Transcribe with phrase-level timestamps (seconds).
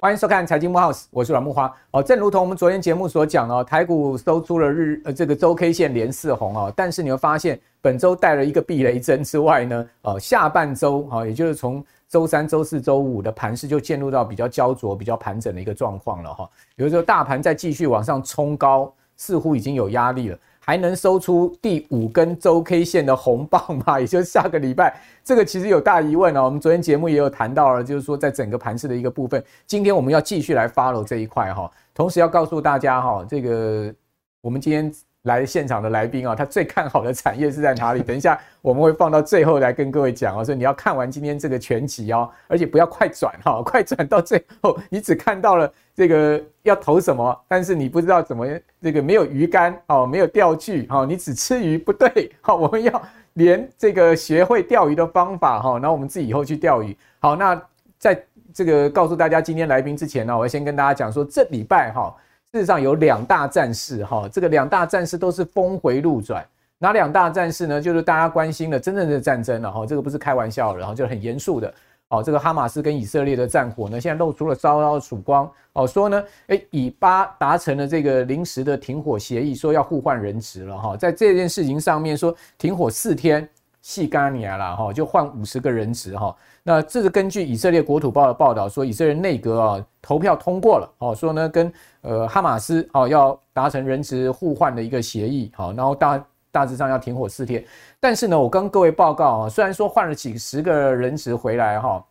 [0.00, 1.72] 欢迎收看财经慕 House，我是阮木花。
[1.92, 16.50] 哦，正如同我们昨天节目所讲哦，台股收出了日呃这个周 K 线连四红哦，但是你会发现本周带了一个避雷针之外呢，呃下半周啊，也就是从周三、周四周五的盘势就进入到比较焦灼、比较盘整的一个状况了哈。
[16.74, 20.38] 比如说大盘再继续往上冲高，似乎已经有压力了。
[20.64, 23.98] 还能收出第五根周 K 线的红棒吗？
[24.00, 26.44] 也就是下个礼拜，这个其实有大疑问哦。
[26.44, 31.70] 我们昨天节目也有谈到了，就是说在整个盘势的一个部分，今天我们要继续来 follow 这一块哈。
[31.92, 33.92] 同时要告诉大家哈，这个
[34.40, 34.92] 我们今天。
[35.24, 38.02] 来现场的来宾啊，他最看好的产业是在哪里？
[38.02, 48.46] 等一下我们会放到最后来跟各位讲啊，所以你要看完今天这个全集哦，而且不要快转哈， 快转到最后你只看到了这个要投什么，但是你不知道怎么
[48.80, 53.02] 这个没有鱼竿哦，没有钓具哦，你只吃鱼不对，好，我们要
[53.34, 56.96] 连这个学会钓鱼的方法哈，然后我们自己以后去钓鱼。
[57.20, 57.60] 好，那
[57.98, 58.20] 在
[58.54, 62.14] 这个告诉大家今天来宾之前呢，我要先跟大家讲说这礼拜哈。
[62.52, 66.46] 事实上有两大战事哈，这个两大战事都是峰回路转。
[66.76, 67.80] 哪两大战事呢？
[67.80, 71.72] 就是大家关心的真正的战争了哈，这个不是开玩笑，然后就很严肃的
[72.12, 72.22] 哦。
[72.22, 75.86] 这个哈马斯跟以色列的战火呢，现在露出了稍稍的曙光哦。
[75.86, 80.96] 说呢，诶，以巴达成了这个临时的停火协议，说要互换人质了哈。
[80.96, 83.48] 在这件事情上面说停火四天。
[83.84, 86.32] 细干尼了哈，就换五十个人质哈。
[86.62, 97.64] 那这是根据以色列国土报的报道说，以色列内阁啊投票通过了哦，说呢跟呃哈马斯哦要达成人质互换的一个协议好，然后大大致上要停火四天。
[97.98, 102.04] 但是呢，我跟各位报告啊，虽然说换了几十个人质回来哈，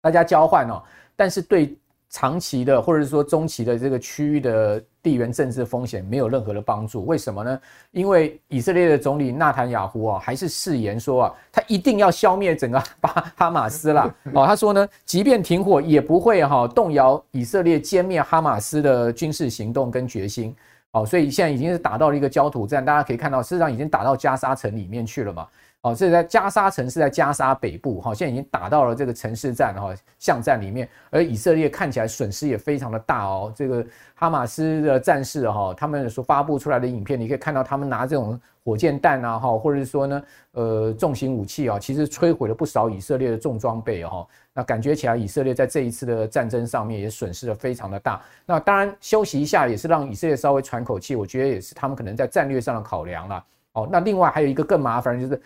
[0.00, 0.80] 大家交换哦，
[1.16, 1.76] 但是对。
[2.12, 7.60] 长期的或者是说中期的这个区域的地缘政治风险没有任何的帮助，为什么呢？
[7.92, 14.12] 因为以色列的总理纳坦雅胡啊，还是誓言说啊，他一定要消灭整个巴哈马斯啦。
[14.34, 20.52] 哦，他说呢，即便停火也不会哈动摇以色列歼灭哈马斯的军事行动跟决心。
[20.92, 25.46] 哦，所以现在已经是打到了一个焦土战，大家可以看到，事实上已经打到加沙城里面去了嘛。
[25.82, 33.50] 哦，这是在加沙城，市在加沙北部，哈，现在已经打到了这个城市战，哈，巷战里面，而以色列看起来损失也非常的大哦。
[33.56, 33.82] 这个
[34.14, 44.26] 哈马斯的战士，哈，他们所发布出来的影片，你可以看到他们拿这种火箭弹啊，哈，或者是说呢，呃，重型武器啊，其实摧毁了不少以色列的重装备，哈。
[44.52, 48.20] 那感觉起来，以色列在这一次的战争上面也损失的非常的大。
[48.44, 53.42] 那当然休息一下也是让以色列稍微喘口气，我觉得也是他们可能在战略上的考量了。
[53.72, 55.40] 哦，那另外还有一个更麻烦就是。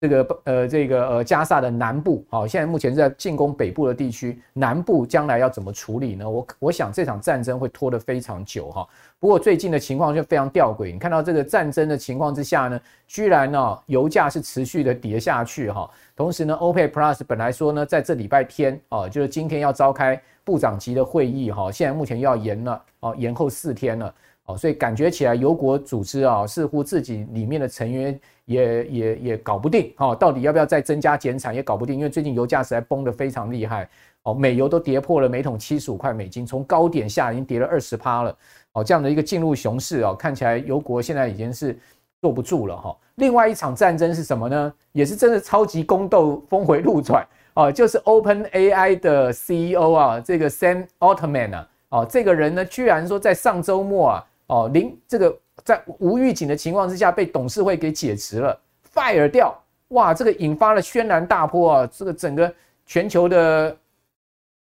[0.00, 6.30] 这个呃，这个呃，加萨的南部，好，现在目前是在进攻北部的地区，南部将来要怎么处理呢？
[6.30, 8.86] 我我想这场战争会拖得非常久哈。
[9.18, 15.90] 不过最近的情况就非常吊诡，你看到这个战争的情况之下呢，居然呢油价是持续的跌下去哈。
[16.14, 24.14] 同时呢，OPEC Plus 本来说呢，在这礼拜天啊，就是今天要召开部长级的会议哈，现在目前又要延了哦，延后四天了。
[24.44, 33.86] 哦，所以感觉起来油国组织啊，似乎自己里面的成员也也也搞不定哦，到底要不要再增加减产也搞不定，因为最近油价实在崩得非常厉害
[34.22, 38.34] 哦，美油都跌破了每桶七十五块美金，从高点下已经跌了二十趴了
[38.72, 41.78] 哦，这样的一个进入熊市哦，看起来油国现在已经是
[42.22, 42.96] 坐不住了哈。
[43.16, 44.72] 另外一场战争是什么呢？
[44.92, 54.24] 也是真的超级宫斗，峰回路转哦，就是 OpenAI 的 CEO 啊，这个 Sam Altman 啊，哦，这个人呢，居然说在上周末啊。
[54.48, 58.58] 哦，零这个在无预警的情况之下被董事会给解职了
[58.94, 59.54] ，fire 掉，
[59.88, 61.88] 哇，这个引发了轩然大波啊！
[61.92, 62.52] 这个整个
[62.86, 63.76] 全球的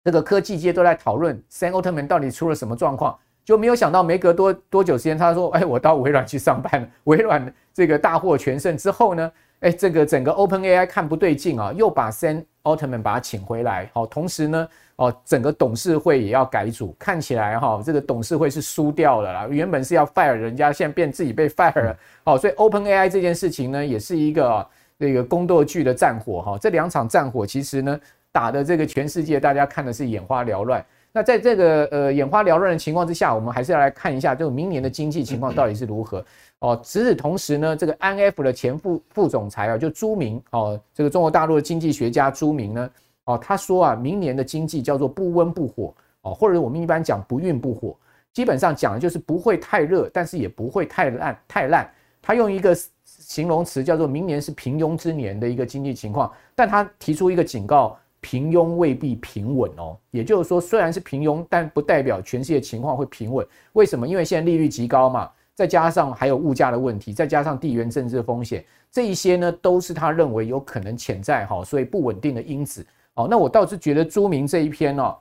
[0.04, 3.18] 这个科技界都在讨论，Sam Altman 到底出了什么状况？
[3.44, 6.88] 就没有想到没隔多多久时间，他说：“哎，我到微软去上班了。
[7.04, 14.68] ”微软这个大获全胜之后呢，哎，这个整个 OpenAI 看不对劲啊，又把 Sam Altman 把他请回来，好，同时呢。
[15.02, 19.48] 哦，整个董事会也要改组，看起来哈，这个董事会是输掉了啦。
[19.50, 21.98] 原本是要 fire 人家，现在变自己被 fire 了。
[22.22, 24.64] 好，所以 OpenAI 这件事情呢，也是一个
[25.00, 26.56] 这个宫斗剧的战火哈。
[26.56, 28.00] 这两场战火其实呢，
[28.30, 30.84] 打的这个全世界大家看的是眼花缭乱。
[31.10, 36.24] 那在这个呃眼花缭乱的情况之下，我们还是要来看一下，就明年的经济情况到底是如何。
[36.60, 42.88] 哦，与此同时呢，这个安 F 的前副副总裁啊，就朱明哦，这个中国大陆的经济学家朱明呢。
[43.24, 47.96] 哦，他说啊，明年的经济叫做不温不火哦，或者我们一般讲不温不火，
[48.32, 51.90] 基本上讲的就是不会太热，但是也不会太烂太烂。
[52.20, 59.96] 他用一个形容词叫做明年是平庸之年的一个经济情况，但他提出一个警告，平庸未必平稳哦。
[60.12, 63.44] 也就是说，虽然是平庸，但不代表全世界情况会平稳。
[63.72, 64.06] 为什么？
[64.06, 72.86] 因为现在利率极高嘛，再加上还有物价的问题，再加上地缘政治风险，这一些呢都是他认为有可能潜在哈，所以不稳定的因子。
[73.14, 75.16] 哦，那我倒是觉得朱明这一篇哦，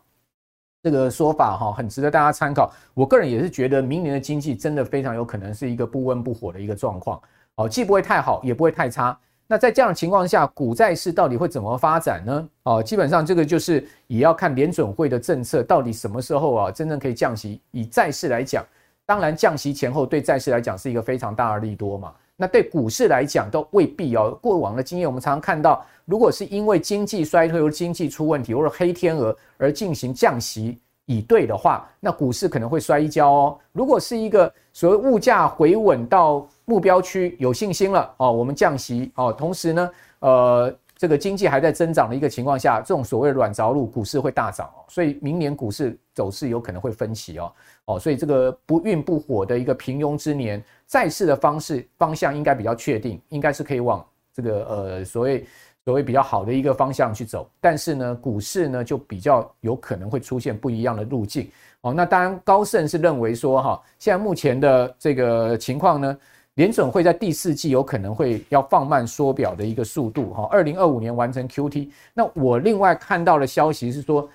[0.82, 2.74] 这个说法哈，很值得大家参考。
[2.94, 7.22] 我个人也是觉得明年的经济真的非常有可能是一个不温不火的一个状况。
[7.56, 9.18] 哦，既不会太好，也不会太差。
[9.46, 12.50] 那在这样的情况下，股债市到底会怎么发展呢？
[12.64, 17.60] 哦，基本上这个就是也要看联准会的政策到底什么时候啊，真正可以降息。
[17.72, 18.66] 以债市来讲，
[19.06, 22.14] 当然降息前后对债市来讲是一个非常大的利多嘛。
[22.42, 24.36] 那对股市来讲都未必哦。
[24.42, 33.60] 过往的经验，我们常常看到，如果是因为经济衰退或经济出问题或者黑天鹅而进行降息以对的话，那股市可能会摔一跤哦。
[33.74, 39.90] 如果是一个所谓物价回稳到目标区有信心了哦，我们降息哦，同时呢，
[40.22, 47.54] 呃，这个经济还在增长的一个情况下，这种所谓软着陆，股市会大涨哦，所以明年股市走势有可能会分歧哦
[47.86, 55.46] 哦，所以这个不温不火的一个平庸之年，债市的方式方向应该比较确定，应该是可以往这个呃所谓
[55.86, 61.50] 所谓比较好的一个方向去走，但是呢，股市呢就比较有可能会出现不一样的路径
[61.82, 61.94] 哦。
[61.94, 66.18] 那当然，高盛是认为说哈，现在目前的这个情况呢。
[66.56, 71.90] 联准会在第四季有可能会要放慢缩表的一个速度，哈，二零二五年完成 QT。
[72.14, 74.30] 那我另外看到的消息是说，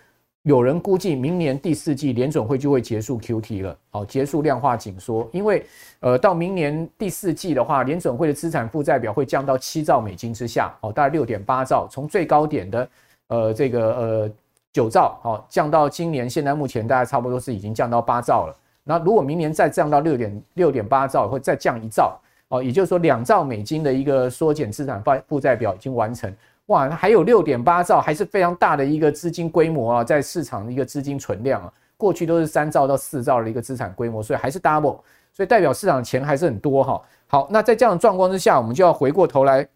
[0.47, 5.29] 有人估计明年第四季联准会就会结束 QT 了，好，结束量化紧缩。
[5.33, 5.67] 因为
[5.99, 12.89] 呃，到明年第四季的话，联准会的资产负债表会降到七兆美金之下，哦，大概六点八兆，从最高点的
[13.27, 14.31] 呃这个呃
[14.73, 18.57] 九兆，哦，降到今年现在目前大概差不多是已经降到八兆了。
[18.85, 22.17] 那如果明年再降到六点六点八兆，或再降一兆，
[22.51, 26.33] 哦，也就是说两兆美金的一个缩减资产负负债表已经完成，
[26.67, 34.99] 哇，它还有六点八兆，还是非常大的一个资金规模啊，在市场的一个资金存量啊，过去都是三兆到四兆的一个资产规模，所以还是 double，
[35.33, 37.01] 所以代表市场钱还是很多哈。
[37.27, 39.67] 好，那在这样的状况之下，我们就要回过头来。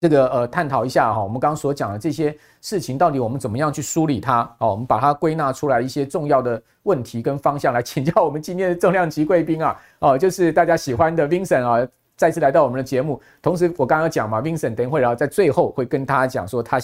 [0.00, 4.42] 这个呃，探讨一下哈，我们刚刚所讲的这些事情，到底我们怎么样去梳理它？
[4.58, 11.84] 哦，我们把它归纳出来一些重要的问题跟方向来请教我们今天的重量级贵宾啊，哦，就是大家喜欢的 Vincent 啊，
[12.18, 13.18] 再次来到我们的节目。
[13.40, 16.78] 同时，我刚刚讲嘛，Vincent 等一会儿在最后会跟大家讲说他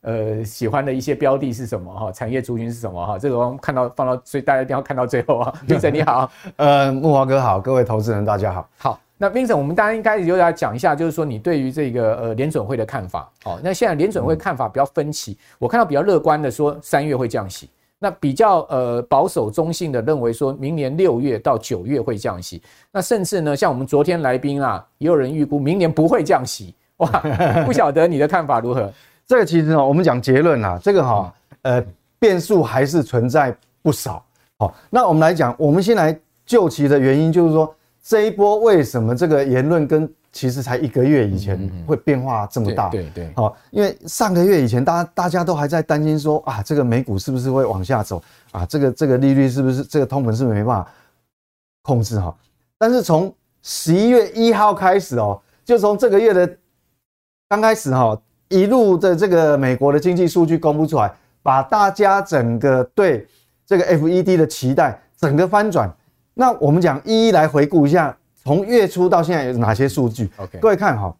[0.00, 5.54] 呃喜欢的一些标的是什么哈，产业族群是什么哈，这个我们看到放到，所以大家一定要看到最后啊。
[5.68, 9.00] Vincent 你好，呃，木华哥好，各位投资人大家好，好。
[9.20, 13.28] 那 Vincent，我们当然应该就来讲一下，就是说你对于这个呃联准会的看法。
[13.44, 17.68] 哦，那现在联准会看法比较分歧，我看到比较乐观的说三月会降息，
[17.98, 22.62] 那比较呃保守中性的认为说明年六月到九月会降息，
[22.92, 26.74] 那甚至呢，像我们昨天来宾啊，也有人预估明年不会降息。
[26.98, 27.08] 哇，
[27.66, 28.92] 不晓得你的看法如何？
[29.26, 31.84] 这个其实哦，我们讲结论啊，这个哈呃
[32.18, 34.24] 变数还是存在不少。
[34.58, 37.74] 好，那我们来讲，我们先来就其的原因，就是说。
[38.00, 42.88] 这一波为什么这个言论跟其实才一个月以前会变化这么大？
[42.90, 48.64] 对对，好，因为上个月以前，大家大家都还在担心说啊，这个美股是不是会往下走啊？
[48.64, 50.88] 这个这个利率是不是这个通膨是不是没办法
[51.82, 52.32] 控制哈？
[52.78, 56.48] 但是从十一月一号开始哦，就从这个月的
[57.48, 58.16] 刚开始哈，
[58.48, 61.12] 一路的这个美国的经济数据公布出来，
[61.42, 63.26] 把大家整个对
[63.66, 65.92] 这个 FED 的期待整个翻转。
[66.32, 71.14] 那我们讲一一来回顾一下，从月初到现在有哪些数据？OK，各位看哈，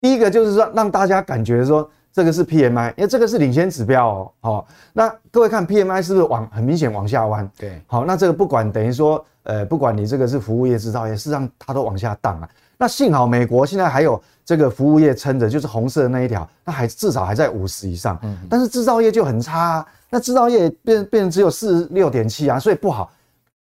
[0.00, 4.32] 第一个就是说让大家感觉说这个是 PMI，因为这个是领先指标哦。
[4.40, 7.50] 好，那各位看 PMI 是不是往很明显往下弯？
[7.58, 12.48] 对，好，那这个不管等于说，呃，不管你这个是服务业、制造业，事实上它都往下荡啊。
[12.78, 18.18] 那幸好美国现在还有这个服务业撑着，就是红色的那一条，那还至少还在五十以上。
[18.22, 23.12] 嗯，但是制造业就很差啊，那制造业变变成只有四十六点七啊，所以不好。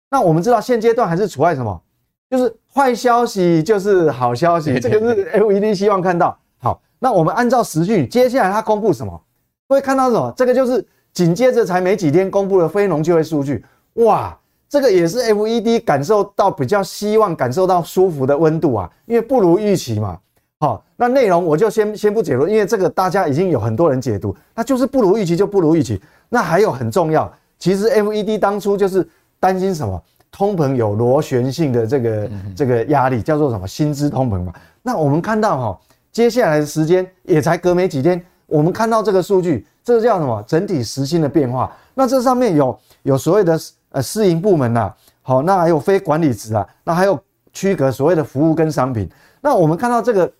[0.08, 1.82] 那我们知道现阶段还是处在什么？
[2.30, 6.38] 就是坏消息就是好消息， 这个是 FED 希望看到。
[6.58, 9.20] 好，那我们按照时序，接下来它公布什么？
[9.68, 10.32] 会看到什么？
[10.36, 13.64] 这个就是紧接着才没几天公布的非农就业数据。
[13.94, 20.18] 哇，这个也是 FED 感受到比较希望感受到舒服的温度啊，因为不如预期嘛。
[20.60, 26.00] 好，那内容我就先先不解读，因为这个大家已经有很多人解读，那就是不如预期就不如预期。
[26.28, 29.08] 那还有很重要，其实 FED 当初就是。
[29.40, 30.02] 担心什么？
[30.30, 33.66] 通膨有螺旋性的这个这个压力，叫做什么？
[33.66, 34.52] 薪资通膨嘛。
[34.82, 35.80] 那我们看到哈，
[36.12, 40.42] 接下来的时间也才隔没几天，我们看到这个数据，这个叫什么？
[40.46, 41.74] 整体时薪的变化。
[41.94, 43.58] 那这上面有有所谓的
[43.90, 44.92] 呃私营部门呐，
[45.22, 47.18] 好，那还有非管理职啊，那还有
[47.52, 49.08] 区隔所谓的服务跟商品。
[49.40, 50.32] 那我们看到这个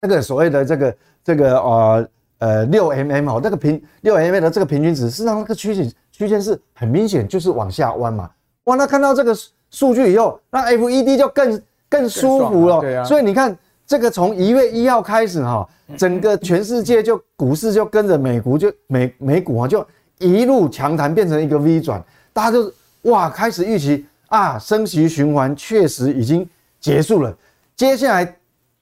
[0.00, 5.90] 那个所谓的这个这个呃呃六 mm 哦，那个平六 mm 的这个平均值，事实上那个趋势。
[6.16, 8.30] 区间是很明显，就是往下弯嘛。
[8.64, 9.36] 哇，那看到这个
[9.70, 12.80] 数据以后，那 FED 就更更舒服了。
[12.80, 13.04] 对啊。
[13.04, 13.56] 所以你看，
[13.86, 15.68] 这个从一月一号开始哈，
[15.98, 19.86] 整个全世界就股市就跟着美股就美美股啊，就
[20.18, 22.02] 一路强弹变成一个 V 转，
[22.32, 26.48] 大家就哇开始预期啊，升息循环确实已经
[26.80, 27.36] 结束了。
[27.76, 28.36] 接下来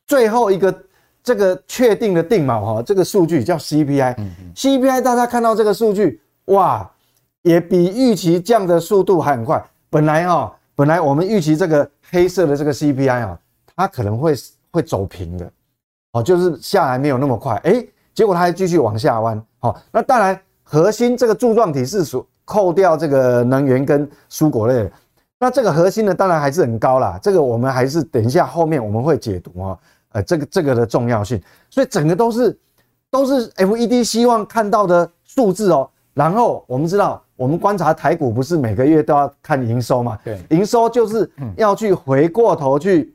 [0.07, 0.73] 最后一个
[1.25, 4.15] 这个确定的定锚哈，这个数据叫 CPI。
[4.55, 6.89] CPI 大家看到这个数据哇，
[7.43, 9.65] 也比预期降的速度还很快。
[9.93, 13.39] 本来哈，本来我们预期这个黑色的这个 CPI 啊，
[13.77, 14.35] 它可能会
[14.71, 15.53] 会走平的，
[16.13, 17.57] 哦，就是下来没有那么快。
[17.65, 19.45] 诶，结果它还继续往下弯。
[19.59, 24.91] 好，那当然核心这个柱状体是属扣掉这个能源跟蔬果类的。
[25.39, 27.19] 那这个核心呢，当然还是很高啦。
[27.23, 29.79] 这个我们还是等一下后面我们会解读啊，
[30.13, 31.39] 呃，这个这个的重要性。
[31.69, 32.59] 所以整个都是
[33.11, 35.91] 都是 FED 希望看到的数字哦。
[36.15, 40.17] 然后我们知道，我们观察台股不是每个月都要看营收嘛？
[40.25, 43.13] 对，营收就是要去回过头去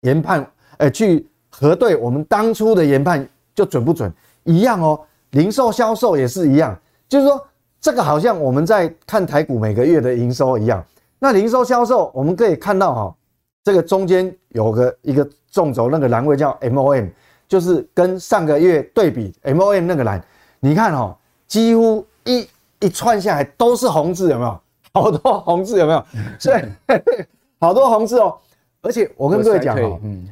[0.00, 4.10] 研判，呃，去核对我们当初的研判就准不准
[4.44, 4.98] 一样哦。
[5.32, 6.74] 零售销售也是一样，
[7.06, 7.46] 就是说
[7.78, 10.82] 这个好像我们在看台股每个月的营收一样。
[11.18, 13.14] 那零售销售，我们可以看到哈，
[13.62, 17.10] 这个中间有个一个纵轴，那个栏位叫 MOM，
[17.46, 20.24] 就是跟上个月对比 MOM 那个栏，
[20.58, 21.14] 你看哈，
[21.46, 22.48] 几乎一
[22.80, 24.60] 一串下来都是红字，有没有？
[24.94, 26.04] 好多红字有没有？
[26.40, 26.62] 所以
[27.60, 28.36] 好多红字哦。
[28.80, 30.28] 而且我跟各位讲哦，嗯，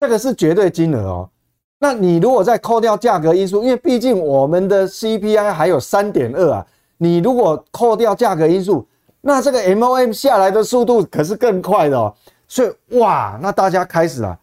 [0.00, 1.30] 这个是绝对金额哦。
[1.78, 6.66] 那你如果再扣掉价格因素，因为毕竟我们的 CPI 还有三点二啊，
[6.98, 8.86] 你如果扣掉价格因素。
[9.24, 12.12] 那这个 MOM 下来的速度可是更快的哦，
[12.48, 14.36] 所以哇，那大家开始啊，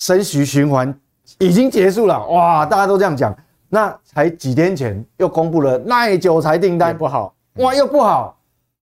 [0.00, 0.94] 升息循环
[1.38, 3.34] 已经结束了哇，大家都这样讲。
[3.68, 8.38] 那才几天前又公布了耐久材订单不好，哇又不好。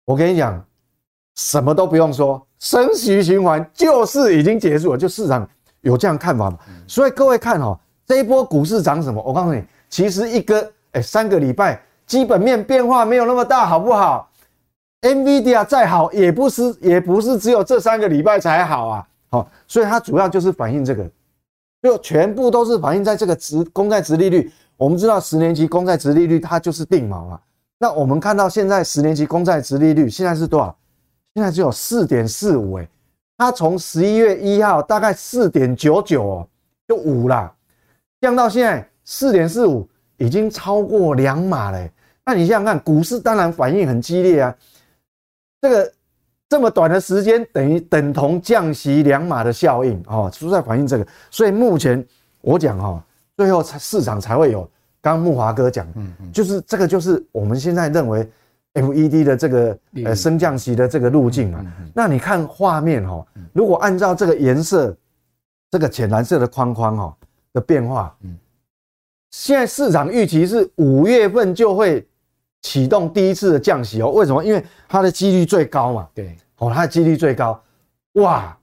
[0.05, 0.63] 我跟你讲，
[1.37, 5.49] 什么都不用说，升息循环就是已经结束了，就市场
[5.81, 6.59] 有这样看法嘛。
[6.87, 9.23] 所以各位看哦，这一波股市涨什么？
[9.23, 14.29] 我告诉你，其实一个哎三个礼拜基本面变化没有那么大，好不好
[15.03, 21.09] ？NVIDIA 再好也不是，也不是只有这三个礼拜才好啊，好，所以它主要就是反映这个，
[21.83, 24.53] 就全部都是反映在这个殖公债值利率。
[24.77, 27.41] 我们知道十年期公债殖利率它就是定锚啊。
[27.79, 30.77] 那我们看到现在十年期公债殖利率现在是多少？
[31.35, 32.89] 现在只有四点四五，诶，
[33.37, 36.49] 它从十一月一号大概四点九九哦，
[36.87, 37.53] 就五了，
[38.21, 41.91] 降到现在四点四五，已经超过两码了。
[42.25, 44.57] 那你想想看，股市当然反应很激烈啊。
[45.61, 45.93] 这个
[46.49, 51.07] 这么短的时间，等于等同降息两码的效应哦，都在反映这个。
[51.31, 52.07] 所以目前
[52.41, 53.05] 我讲哈，
[53.37, 54.63] 最后市场才会有
[55.01, 58.29] 刚刚木华哥讲，嗯嗯，就是这个就是我们现在认为
[58.75, 61.65] FED 的这个呃升降息的这个路径嘛。
[61.95, 64.97] 那你看画面哈，如果按照这个颜色，
[65.71, 67.17] 这个浅蓝色的框框哈
[67.53, 68.37] 的变化，嗯，
[69.31, 72.07] 现在市场预期是五月份就会。
[72.67, 74.43] 启动第一次的降息哦，为什么？
[74.43, 76.09] 因为它的几率最高嘛。
[76.15, 77.63] 对，哦，它的几率最高，
[78.15, 78.57] 哇，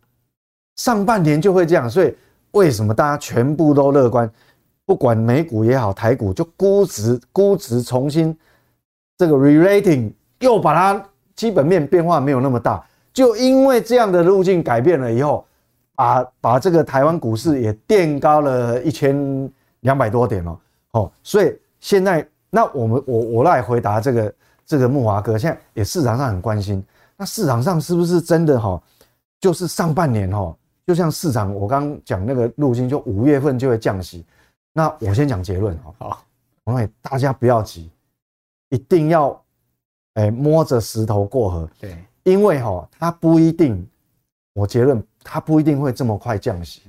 [0.78, 2.12] 上半年就会这样，所以
[2.50, 4.28] 为什么大家全部都乐观？
[4.92, 8.38] 不管美股也好，台股就估值估值重新
[9.18, 11.02] 这个 re-rating，又把它
[11.34, 15.46] 基本面变化没有那么大，就因为这样的路径改变了以后，
[15.96, 20.60] 把把这个台湾股市也垫高了一千两百多点哦，
[20.92, 22.28] 哦，所以现在。
[22.54, 24.34] 那我们我我来回答这个
[24.66, 26.84] 这个木华哥，现在也市场上很关心，
[27.16, 28.78] 那市场上是不是真的哈？
[29.40, 30.54] 就是上半年哈，
[30.86, 34.26] 就像市场我刚讲那个路径，就五月份就会降息。
[34.74, 36.24] 那我先讲结论哈，好，
[36.64, 37.90] 我说大家不要急，
[38.70, 39.44] 一定要
[40.16, 43.88] 哎摸着石头过河，对，因为哈它不一定，
[44.54, 46.82] 我结论它不一定会这么快降息，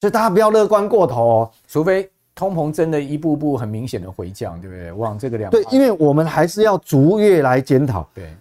[0.00, 2.10] 所以大家不要乐观过头哦，除非。
[2.36, 4.90] 通膨真的一步步很明显的回降，对不对？
[4.90, 8.04] 往这个两对，因为我们还是要逐月来检讨。
[8.12, 8.34] 对，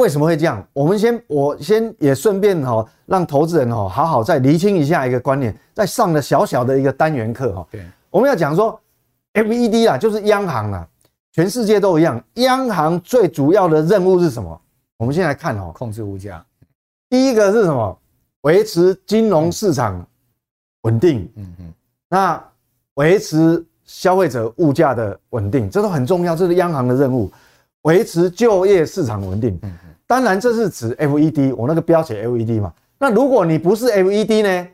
[0.00, 0.66] 为什么会这样？
[0.72, 7.66] 我们先，我先也顺便哈，让投资人哈好好再厘清一下一个观念，再上了小小的一个单元课哈。
[7.70, 8.80] 对，我们要讲说
[9.34, 10.88] ，FED 啊，就是央行啊，
[11.32, 14.60] 全世界都一样，央行最主要的任务是什么？
[14.96, 16.44] 我们先来看哈，控制物价。
[17.08, 17.96] 第一个是什么？
[18.40, 20.04] 维持金融市场
[20.82, 21.30] 稳定。
[21.36, 21.72] 嗯嗯，
[22.08, 22.42] 那。
[22.94, 27.32] 维持消费者物价的稳定，这都很重要，这是央行的任务。
[27.82, 29.58] 维持就业市场稳定，
[30.10, 32.72] 当然这是指 FED，我那个标写 FED 嘛。
[32.98, 34.68] 那如果你不是 FED 呢？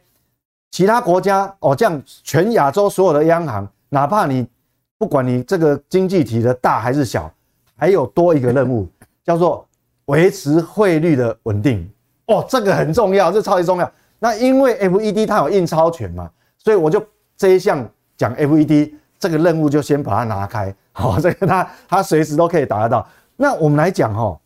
[0.71, 4.49] 其他国家哦，这样全亚洲所有的央行，哪怕你
[4.97, 7.31] 不管你这个经济体的大还是小，
[7.77, 8.89] 还有多一个任务，
[9.25, 9.69] 叫做
[10.07, 11.87] 维持汇率的稳定
[12.29, 13.93] 哦，这个很重要，这超级重要。
[14.19, 17.05] 那因为 FED 它有印钞权嘛，所以我就
[17.37, 23.07] 这一项讲 FED 这个任务就先把它拿开，好，这个它它随时都可以达得到。
[23.37, 24.39] 那我们来讲哈，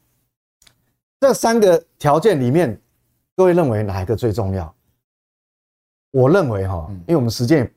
[1.21, 2.81] 这三个条件里面，
[3.37, 4.75] 各位认为哪一个最重要？
[6.12, 7.71] 我认为哈，因为我们时间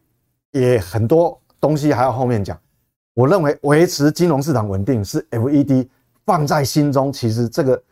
[0.51, 2.57] 也很多东西还要后面讲，
[3.13, 5.89] 我认为维持金融市场稳定是 FED
[6.25, 7.83] 放在心中，其实这个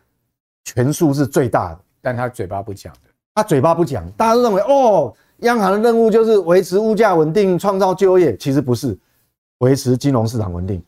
[0.64, 8.98] 权数是最大的，但他嘴巴不讲的，他嘴巴不讲，大家都认为哦，央行的任务就是维持物价稳定，创造就业，其实不是，
[9.58, 10.82] 维持金融市场稳定。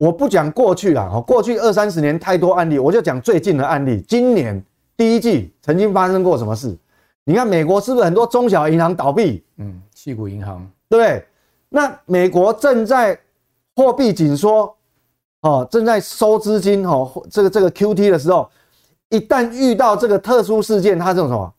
[0.00, 4.64] 我不讲过去了，哈，过去二三十年太多案例，我就讲最近的案例，今年
[4.96, 6.74] 第一季曾经发生过什么事？
[7.24, 9.44] 你看美国是不是很多中小银行倒闭？
[9.58, 11.22] 嗯，矽谷银行，对不对？
[11.68, 13.20] 那美国正在
[13.76, 14.74] 货币紧缩，
[15.42, 18.50] 哦，正在收资金，哦，这个这个 QT 的时候，
[19.10, 21.54] 一旦遇到这个特殊事件，它这种什么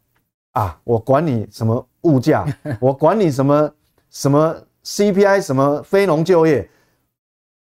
[0.53, 0.79] 啊？
[0.83, 2.43] 我管你什么物价，
[2.81, 3.71] 我管你什么
[4.09, 6.67] 什么 CPI，什么非农就业，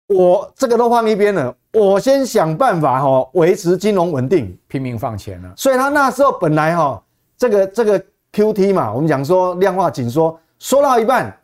[0.08, 5.52] 我这个都放一边了，我先想办法哈，维持金融稳定，拼命放钱了。
[5.56, 7.02] 所以他那时候本来哈。
[7.38, 8.00] 这个这个
[8.32, 11.36] QT 嘛，我们讲说量化紧缩，缩到一半，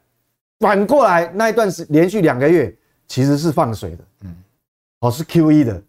[0.60, 2.72] 反过来那一段时连续两个月
[3.08, 4.32] 其实是放水的，嗯，
[5.00, 5.82] 哦是 QE 的，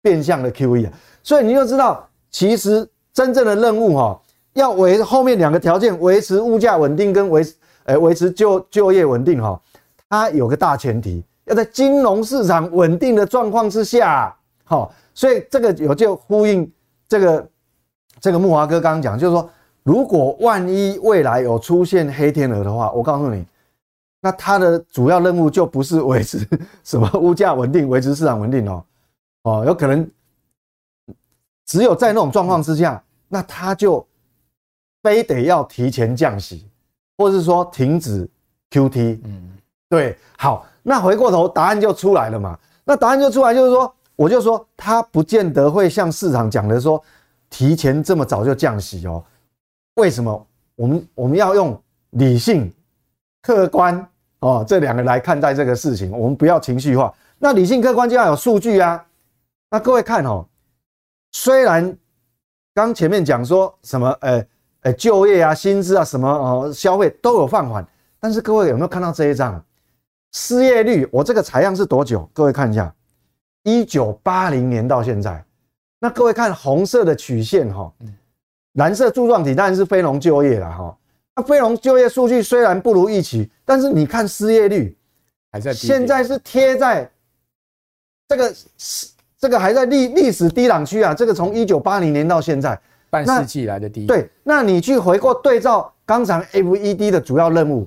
[0.00, 4.18] 变相的 QE 啊，所以你就知道，其实真正的任务哈，
[4.54, 7.46] 要维后面两个条件，维持物价稳定跟维
[7.84, 9.60] 呃维持就就业稳定哈，
[10.08, 16.72] 它有个大前提，要在金融市场稳定的状况之下，好，所以这个有就呼应
[17.06, 17.46] 这个。
[18.20, 19.50] 这个木华哥刚刚讲，就是说，
[19.82, 23.46] 如果万一未来有出现黑天鹅的话，我告诉你，
[24.20, 26.46] 那它的主要任务就不是维持
[26.84, 28.84] 什么物价稳定、维持市场稳定哦，
[29.44, 30.06] 哦，有可能
[31.64, 34.06] 只有在那种状况之下，那它就
[35.02, 36.68] 非得要提前降息，
[37.16, 38.28] 或者是说停止
[38.70, 39.18] QT。
[39.24, 39.56] 嗯，
[39.88, 42.58] 对，好，那回过头答案就出来了嘛。
[42.84, 47.02] 那答案就出来，就是说，我就说，它不见得会像市场讲的说。
[47.52, 49.20] 提前这么早就降息哦？
[49.94, 50.46] 为什么？
[50.76, 51.76] 我们我们要用
[52.10, 52.72] 理性、
[53.42, 57.12] 客观哦这两个来看待这个事情，我们不要情绪化。
[57.40, 59.04] 那理性、客观就要有数据啊。
[59.68, 60.46] 那各位看哦，
[61.32, 61.92] 虽然
[62.72, 64.46] 刚前面讲说什么，呃
[64.82, 67.84] 呃，就业啊、薪资啊、什么哦，消费都有放缓，
[68.20, 69.60] 但是各位有没有看到这一张
[70.32, 71.08] 失业率？
[71.10, 72.28] 我这个采样是多久？
[72.32, 72.94] 各位看一下，
[73.64, 75.44] 一九八零年到现在。
[75.98, 77.92] 那各位看红色的曲线哈，
[78.74, 80.96] 蓝色柱状体当然是非农就业了哈。
[81.36, 84.96] 那非农就业数据虽然不如预期，但是你看失业率
[85.52, 87.10] 还在，现在是贴在
[88.28, 88.54] 这个
[89.38, 91.12] 这个还在历历史低档区啊。
[91.12, 94.06] 这个从一九八零年到现在半世纪来的低。
[94.06, 97.86] 对，那你去回过对照刚才 FED 的主要任务，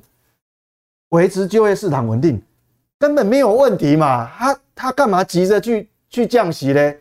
[1.13, 2.41] 维持就业市场稳定，
[2.97, 4.27] 根本没有问题嘛。
[4.35, 6.93] 他他干嘛急着去去降息呢？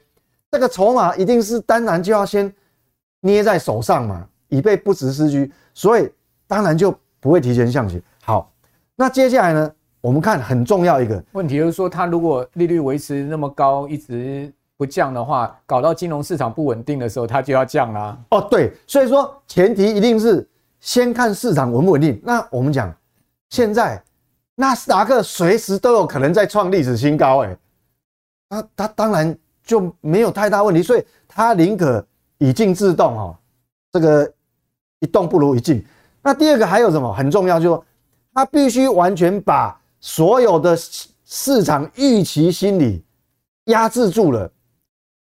[0.51, 2.53] 这个筹码一定是当然就要先
[3.23, 6.11] 捏在手上嘛，以备不时之需，所以
[6.47, 8.03] 当然就不会提前降息。
[8.23, 8.53] 好，
[8.95, 9.73] 那接下来呢，
[10.03, 18.19] 我们看很重要一个问题，就是说，他如果利率维持那么高，一直不降的话，搞到金融市场不稳定的时候，它就要降啦。
[18.29, 20.47] 哦，对，所以说前提一定是
[20.81, 22.21] 先看市场稳不稳定。
[22.23, 22.95] 那我们讲，
[23.53, 24.03] 现在
[24.55, 27.59] 纳斯达克随时都有可能再创历史新高，欸，哎，
[28.49, 29.39] 那它当然。
[29.65, 32.05] 就没有太大问题，所以他宁可
[32.39, 33.37] 以静制动哦，
[33.93, 34.31] 这个
[34.99, 35.83] 一动不如一静。
[36.21, 37.61] 那第二个还有什么很重要？
[37.61, 37.87] 就是说
[38.35, 40.77] 他必须完全把所有的
[41.25, 43.05] 市场预期心理
[43.67, 44.51] 压制住了，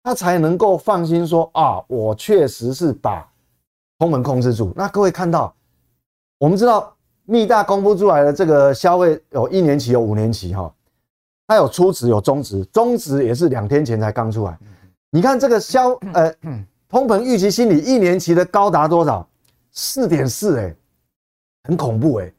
[0.03, 3.27] 他才能够放心说啊，我确实是把
[3.97, 4.71] 空门控制住。
[4.77, 5.57] 那各位看到，
[6.37, 6.95] 我们知道
[7.27, 10.73] 密大公布出来的这个消费有一年期有五年期哈。
[11.47, 14.59] 它有初值有终值，终值也是两天前才刚出来。
[15.11, 16.33] 你看这个消呃
[16.89, 19.29] 通膨预期心理一年期的高达多少？
[19.71, 20.75] 四点四哎，
[21.65, 22.35] 很恐怖哎、欸。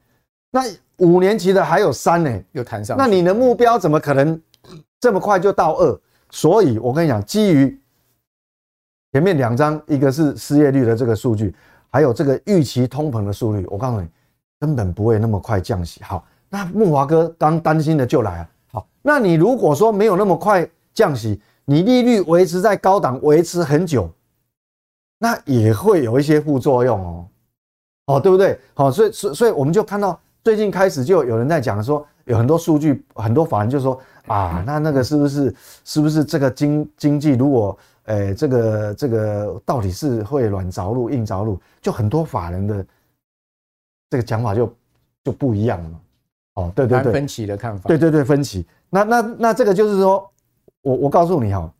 [0.52, 2.98] 那五年期的还有三呢、欸，又弹上。
[2.98, 4.42] 那你的目标怎么可能
[5.00, 6.02] 这么快就到二？
[6.32, 7.80] 所以我跟你讲，基于
[9.14, 11.56] 前面两张，一个是失业率的这个数据，
[11.90, 14.08] 还有这个预期通膨的数率，我告诉你，
[14.60, 16.04] 根本不会那么快降息。
[16.04, 18.50] 好，那木华哥刚担心的就来了。
[18.72, 24.10] 好那你如果说没有那么快降息，你利率维持在高档维持很久，
[25.20, 27.28] 那也会有一些副作用哦，
[28.08, 28.60] 哦，对不对？
[28.74, 41.60] 好，所以所所以我们就看到最近开始就有人在讲说，有很多数据，很多法人就说啊，那那个是不是是不是这个经经济如果，诶这个这个到底是会软着陆硬着陆？
[41.82, 42.86] 就很多法人的
[44.10, 44.76] 这个讲法就
[45.24, 46.02] 就不一样了。
[46.54, 48.66] 哦，对对对，分歧的看法，对对对，分歧。
[48.90, 50.28] 那那那这个就是说，
[50.82, 51.72] 我我告诉你哈，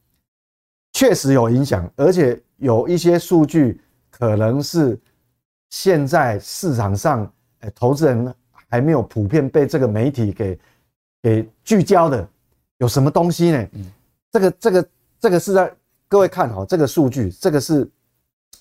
[0.94, 5.00] 确实有影响，而且有一些数据可能是
[5.70, 8.32] 现在市场上，诶，投资人
[8.70, 10.60] 还没有普遍被这个媒体给
[11.24, 12.28] 给聚焦的，
[12.78, 13.68] 有什么东西呢？
[13.72, 13.92] 嗯，
[14.32, 15.74] 这个这个这个是在
[16.08, 17.90] 各位看哈，这个数据这个是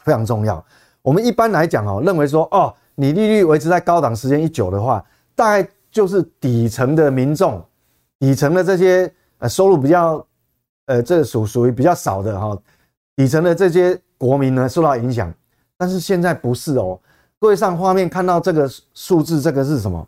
[0.01, 0.65] 非常重要。
[1.03, 5.05] 我们一般来讲哦，认为说哦，你利率维持在高档时间一久的话，
[5.37, 5.69] 大概。
[5.89, 7.65] 就是底层的民众，
[8.19, 10.27] 底层的这些呃收入比较，
[10.85, 12.55] 呃这属属于比较少的哈，
[13.15, 15.33] 底层的这些国民呢受到影响，
[15.79, 17.01] 但是现在不是哦，
[17.41, 20.07] 各位上画面看到这个数字，这个是什么？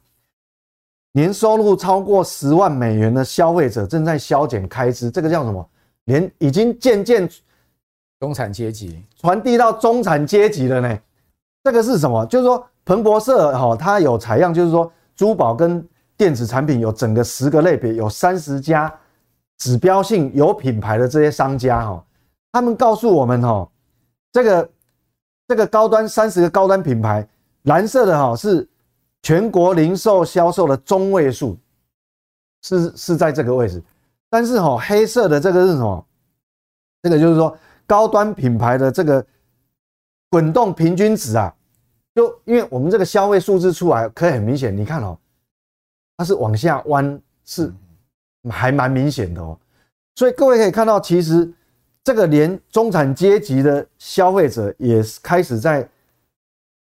[1.12, 5.66] 年收入超过十万美元的消费者正在削减开支，这个叫什么？
[6.04, 7.26] 连已经渐渐
[8.20, 10.98] 中产阶级传递到中产阶级了呢？
[11.64, 12.26] 这个是什么？
[12.26, 14.90] 就是说彭博社哈，它有采样，就是说。
[15.14, 15.84] 珠宝跟
[16.16, 18.88] 电子产品有整个十个类别，有三十家
[19.56, 22.06] 指标性有品牌的这些商家哈，
[22.52, 23.68] 他们告诉我们哈，
[24.30, 24.70] 这个
[25.48, 27.28] 这个高端三十个高端品牌，
[27.62, 28.64] 蓝色的哈是
[29.22, 31.58] 全国零售销售的中位数，
[32.62, 33.82] 是是在这个位置，
[34.30, 36.06] 但是哈黑色的这个是什么？
[37.02, 39.26] 这个就是说高端品牌的这个
[40.30, 41.52] 滚动平均值啊。
[42.18, 45.16] 就因为我们这个消费数字出来，可以很明显，你看哦，
[46.16, 47.72] 它是往下弯，是
[48.50, 49.56] 还蛮明显的哦。
[50.16, 51.48] 所以各位可以看到，其实
[52.02, 55.88] 这个连中产阶级的消费者也开始在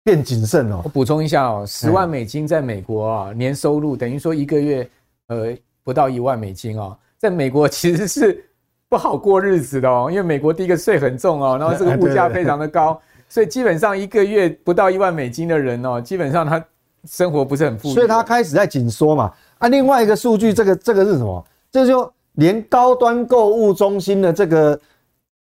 [0.06, 0.80] 变谨慎哦。
[0.86, 4.90] 我补充一下哦，十万美金在美国啊，年收入等于说一个月
[5.28, 5.54] 呃
[5.84, 8.42] 不到一万美金哦，在美国其实是
[8.88, 13.02] 不好过日子的哦，因为美国第一个税很重哦，然后这个物价非常的高。
[13.30, 16.62] 所以基本上一个月不到一万美金的人哦，基本上他
[17.08, 19.32] 生活不是很富裕，所以他开始在紧缩嘛。
[19.60, 21.46] 啊，另外一个数据，这个这个是什么？
[21.72, 24.80] 就是说连高端购物中心的这个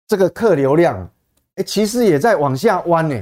[0.08, 1.08] 这个客流量，
[1.54, 3.16] 哎，其实也在往下弯呢。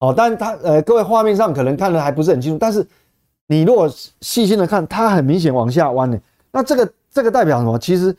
[0.00, 2.86] 哦，但是它呃，各位画面上可能看得还不是很清楚，但是
[3.46, 6.18] 你如果细心的看，它很明显往下弯呢。
[6.50, 7.78] 那这个这个代表什么？
[7.78, 8.14] 其实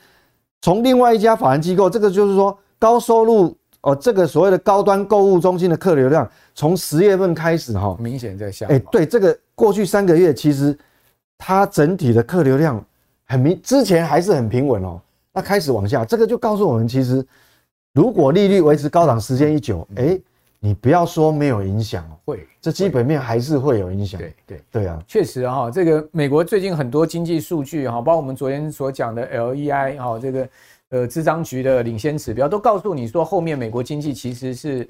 [0.64, 3.56] 从另外一家法人机构，这个就是说高收入。
[3.84, 8.66] 哦，这个所谓的高端购物中心的客流量，从十月份开始哈，明显在下。
[8.68, 10.78] 哎，对，这个过去三个月其实
[11.38, 12.84] 它整体的客流量
[13.26, 15.02] 很明，之前还是很平稳哦，
[15.34, 17.26] 那开始往下，这个就告诉我们，其实
[17.94, 20.18] 如果利率维持高档时间一久，哎，
[20.62, 24.18] 你不要说没有影响哦，会，这基本面还是会有影响。
[24.18, 30.48] 对对对啊，确实哈，这个美国最近很多经济数据哈，包括我们昨天所讲的 LEI 哈，这个。
[30.94, 34.88] 呃，资章局的领先指标都告诉你说，后面美国经济其实是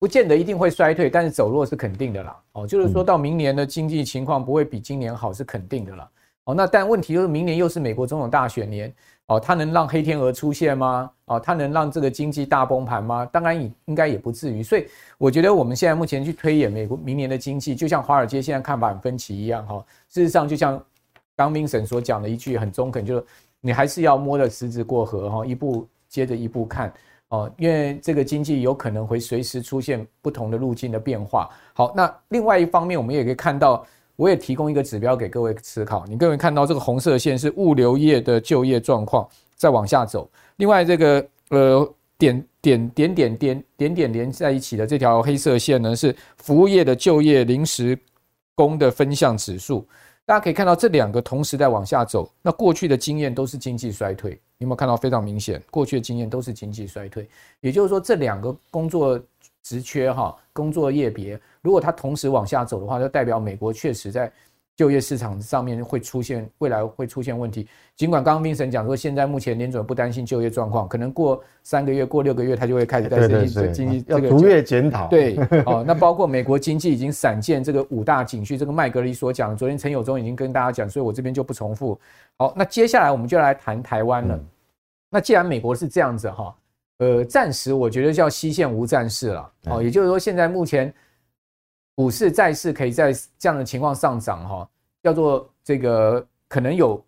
[0.00, 2.36] 不见得一定会衰退，但是走弱是肯定的啦。
[2.54, 6.10] 哦，就是说到明年的经济情况不会比今年好是肯定的啦。
[6.42, 8.92] 哦，那但问题就是明年又是美国总统大选年，
[9.26, 11.08] 哦，它能让黑天鹅出现吗？
[11.26, 13.24] 哦，它能让这个经济大崩盘吗？
[13.26, 14.60] 当然也应该也不至于。
[14.60, 19.86] 所以我觉得我们现在目前去推演美国明年的经济，就像华尔街现在看法很分歧一样哈。
[20.08, 20.84] 事实上，就像
[21.36, 23.24] 刚明审所讲的一句很中肯，就是。
[23.60, 26.92] 你还是要摸着石子过河哈，一步接着一步看
[27.28, 31.50] 哦，因为这个经济有可能会随时出现不同的路径的变化。
[31.74, 33.84] 好，那另外一方面，我们也可以看到，
[34.16, 36.04] 我也提供一个指标给各位思考。
[36.06, 47.98] 你各位看到这个红色线是物流业的就业状况在往下走，另外这个呃点点点点点点点连在一起的这条黑色线呢，是服务业的就业临时
[48.54, 49.86] 工的分项指数。
[50.28, 55.58] 大家可以看到这两个同时在往下走，那过去的经验都是经济衰退，你有没有看到非常明显？
[55.70, 57.26] 过去的经验都是经济衰退，
[57.60, 59.18] 也就是说这两个工作
[59.62, 64.30] 职缺哈，工作业别，如果它同时往下走的话，就代表美国确实在。
[64.78, 67.66] 就业市场上面会出现，未来会出现问题。
[67.96, 75.08] 尽管刚刚 Vincent 讲说，现在目前联准不担心就业状况，可能过三个月、过六个月，他就会开始在经济经济这个逐月检讨。
[75.08, 75.36] 对，
[75.66, 81.98] 哦， 那包括美国经济已经闪见这个五大警讯，这个麦格里所讲，昨天陈友忠已经跟大家讲，所以我这边就不重复。
[82.36, 84.36] 好，那接下来我们就来谈台湾了。
[84.36, 84.46] 嗯、
[85.10, 86.54] 那既然美国是这样子哈，
[86.98, 89.50] 呃，暂时我觉得叫西线无战事了。
[89.64, 90.94] 哦，也就是说现在目前。
[91.98, 94.68] 股市、债市可以在这样的情况上涨，哈，
[95.02, 97.04] 叫做这个可能有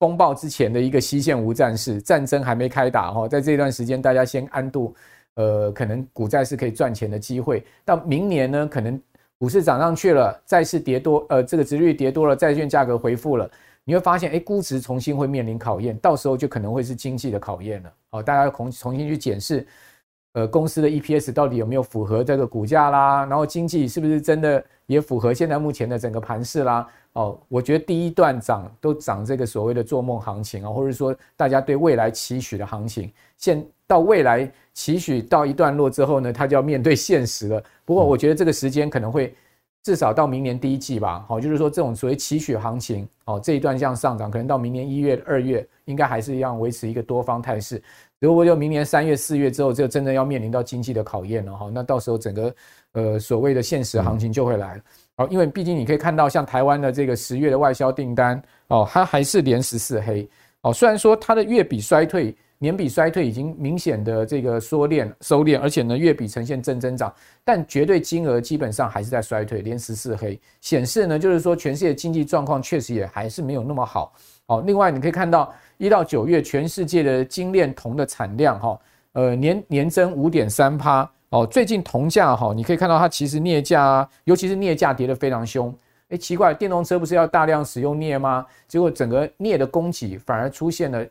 [0.00, 4.92] 风暴之前的一个西线无战事，战争还没开打，哈，在这段时间大家先安度，
[5.34, 7.64] 呃，可能股债是可以赚钱的机会。
[7.84, 9.00] 到明年呢，可能
[9.38, 13.48] 股市涨上去了，债市跌多，呃，这个殖率跌多了，债券价格回复了，
[13.84, 17.92] 你会发现，哎，估值重新会面临考验，到时候就可能会是经济的考验了。
[18.10, 19.64] 好，大家要重重新去检视，
[20.38, 26.86] 呃，公司的 EPS 到底有没有符合这个股价啦，然后经济是不是真的也符合现在目前的整个盘势啦？
[27.14, 37.60] 哦，我觉得第一段涨都涨这个所谓的做梦行情啊，或者说大家对未来期许的行情，现到未来期许到一段落之后呢，它就要面对现实了。
[37.84, 39.34] 不过我觉得这个时间可能会
[39.82, 41.24] 至少到明年第一季吧。
[41.26, 47.82] 好，就是说这种所谓期许行情，哦，这一段向上涨，可能到明年一月、二月应该还是一样维持一个多方态势。
[48.20, 51.70] 如果就明年三月、四月之后，就真的要面临到经济的考验了哈。
[51.72, 52.54] 那到时候整个
[52.92, 54.82] 呃所谓的现实行情就会来了。
[55.16, 60.28] 好，因为毕竟你可以看到，像台湾的这个十月的外销订单哦，它还是连十四黑
[60.62, 60.72] 哦。
[60.72, 62.36] 虽然说它的月比衰退。
[62.60, 74.12] 年比衰退已经明显的这个缩敛收敛，而且呢月比呈现正增长，但绝对金额基本上还是在衰退，连十四黑显示呢，就是说全世界经济状况确实也还是没有那么好。
[74.48, 78.80] 好，另外你可以看到一到九月全世界的精炼铜的产量哈，
[79.12, 85.72] 呃年年增五点三趴哦，最近铜价哈，你可以看到它其实镍价，尤其是镍价跌得非常凶。
[86.08, 88.46] 哎，奇怪，电动车不是要大量使用镍吗？
[88.66, 91.06] 结果整个镍的供给反而出现了。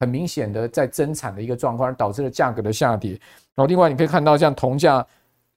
[0.00, 3.12] 很明显的在增产的一个状况，导致了价格的下跌。
[3.54, 5.06] 然后另外你可以看到，像铜价，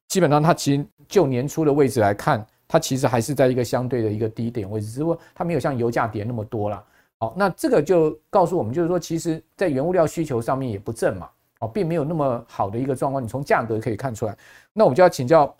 [0.07, 6.81] 基本上它其实就年初的位置来看，它其实还是在一个相对的一个低点位置，只不过它没有像油价跌那么多了。
[7.19, 11.29] 好，那这个就告诉我们，就是说，其实在原物料需求上面也不振嘛，
[11.61, 13.23] 哦，并没有那么好的一个状况。
[13.23, 14.37] 你从价格可以看出来。
[14.71, 15.53] 那我们就要请教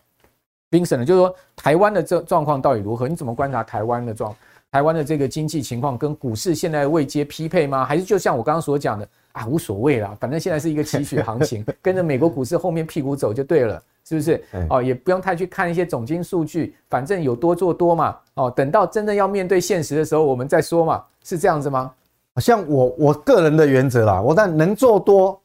[0.69, 3.07] Vincent 了，就是说台湾的这状况到底如何？
[3.07, 4.35] 你怎么观察台湾的状？
[4.69, 7.85] 台湾的这个经济情况跟股市现在未接匹配吗？
[7.85, 14.43] 还是就像我刚刚所讲的啊，无所谓啦，反正现在是一个期许行情， 跟着美国股市后面屁股走就对了，是不是？
[14.69, 18.15] 哦，也不用太去看一些总经数据，反正有多做多嘛。
[18.35, 21.91] 哦，等到真正要面对现实的时候，我们再说嘛，是这样子吗？
[22.37, 25.39] 像我我个人的原则啦，我但能做多，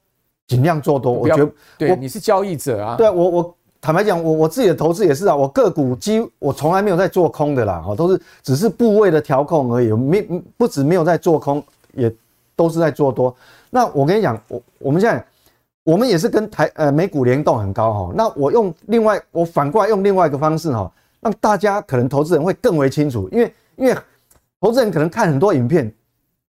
[0.46, 1.12] 尽量做多。
[1.12, 2.96] 我觉得对，你是交易者啊。
[2.96, 3.54] 对啊，我我。
[3.84, 10.22] 坦白讲，我我自己的投资也是啊，我个股基我从来没有在做空的啦，哈，都是只是部位的调控而已，没
[10.56, 11.60] 不止没有在做空，
[11.94, 12.08] 也
[12.54, 13.34] 都是在做多。
[13.70, 15.26] 那我跟你讲，我我们现在
[15.84, 20.90] 我们也是跟台呃美股联动很高哈，那我用另外我反过来用另外一个方式哈，
[21.20, 23.96] 让大家可能投资人会更为清楚，因为因为
[24.60, 25.92] 投资人可能看很多影片，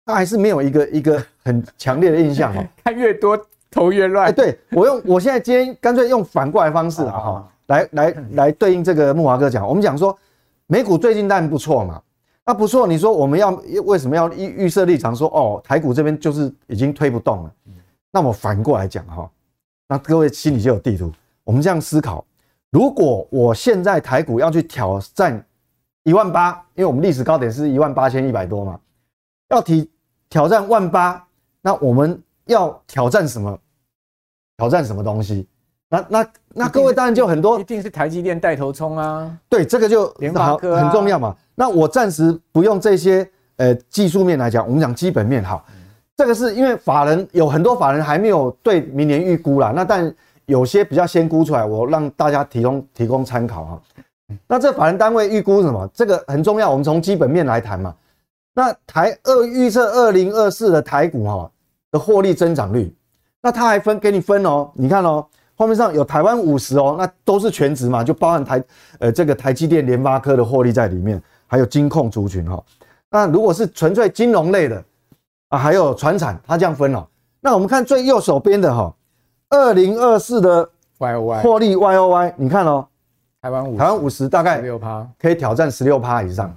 [0.05, 3.39] 他还是没有一个一个很强烈的印象哈， 看越多。
[3.69, 10.17] 头越乱，哎，对我用，我现在今天干脆用反过来方式啊，哈，来来来对应这个木华哥讲，我们讲说
[10.67, 12.01] 美股最近当然不错嘛，
[12.47, 13.51] 那不错，你说我们要
[13.85, 17.53] 为什么要预预设立场说哦，台股这边就是已经推不动了，
[18.17, 19.31] 那我反过来讲哈，
[19.87, 21.13] 那各位心里就有地图，
[21.45, 22.25] 我们这样思考，
[22.71, 25.45] 如果我现在台股要去挑战
[26.03, 28.81] 一万八，因为我们历史高点是一万八千一百多嘛，
[29.51, 29.91] 要提
[30.31, 31.23] 挑战万八，
[31.61, 33.59] 那我们要挑战什么？
[34.57, 35.47] 挑战什么东西？
[35.91, 39.39] 那那那各位当然就很多，一定是台积电带头冲啊。
[39.47, 41.37] 对，这个就联发科很重要嘛。
[41.55, 45.63] 那我暂时不用这些呃技术面来讲，我们讲基本面好。
[46.17, 49.73] 这个是因为法人有很多法人还没有对明年预估啦。
[49.77, 50.13] 那但
[50.47, 53.83] 有些比较先估出来，我让大家提供提供参考哈。
[54.49, 55.89] 那这法人单位预估什么？
[55.93, 56.71] 这个很重要。
[56.71, 57.95] 我们从基本面来谈嘛。
[58.55, 61.51] 那台二预测二零二四的台股哈
[61.91, 62.93] 的获利增长率。
[63.43, 65.25] 那他还分给你分哦，你看哦，
[65.55, 68.65] 画面上有台湾五十哦，那都是全值嘛，就包含台
[68.99, 72.61] 呃这个台积电、联发科的获利在里面，还有金控族群哈。
[73.11, 74.83] 那如果是纯粹金融类的
[75.49, 77.07] 啊，还有船产，它这样分哦。
[77.41, 78.95] 那我们看最右手边的哈，
[79.51, 82.87] 二零二四的 Y O Y 获利 Y O Y，你看哦，
[83.41, 86.55] 台湾五台湾五十大概六趴，可以挑战十六趴以上。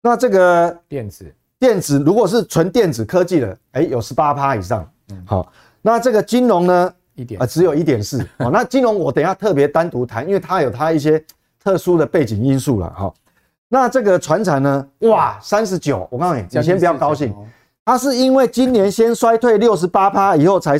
[0.00, 5.52] 那这个电子电子如果是纯电子科技的，哎、欸，有十八趴以上，嗯，好。
[5.82, 6.92] 那这个金融呢？
[7.14, 8.50] 一点啊，只有一点四 哦。
[8.52, 11.24] 那金融我等一下特别单独谈，因为它有它一些
[11.62, 13.12] 特殊的背景因素了哈。
[13.68, 14.86] 那这个船产呢？
[15.00, 16.06] 哇，三十九！
[16.10, 17.34] 我告诉你，你先不要高兴，
[17.88, 20.76] 它是因为今年先衰退六十八趴，以后才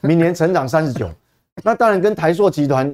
[0.00, 1.08] 明年成长三十九。
[1.62, 2.92] 那当然跟台塑集团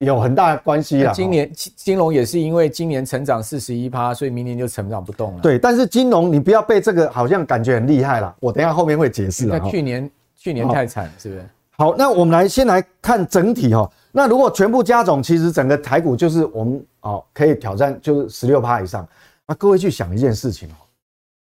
[0.00, 1.10] 有很大的关系啦。
[1.14, 5.40] 今年金融也是因为今年成长四十一趴，所以明年就成长不动了。
[5.40, 8.36] 对，但是金融你不要被这个好像感觉很厉害啦。
[8.38, 9.58] 我等一下后面会解释了。
[9.58, 10.10] 那去年。
[10.36, 11.44] 去年太惨，是不是？
[11.78, 13.90] 好，那我们来先来看整体哈。
[14.12, 19.04] 那如果全部加总，其实整个台股就是我们哦可以挑战，就是十六趴以上。
[19.48, 20.76] 那各位去想一件事情哦，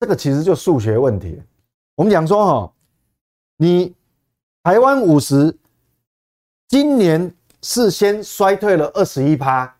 [0.00, 1.42] 这个其实就数学问题。
[1.94, 2.72] 我们讲说哈，
[3.56, 3.94] 你
[4.62, 5.56] 台湾五十
[6.68, 9.76] 今年是先衰退了二十一趴，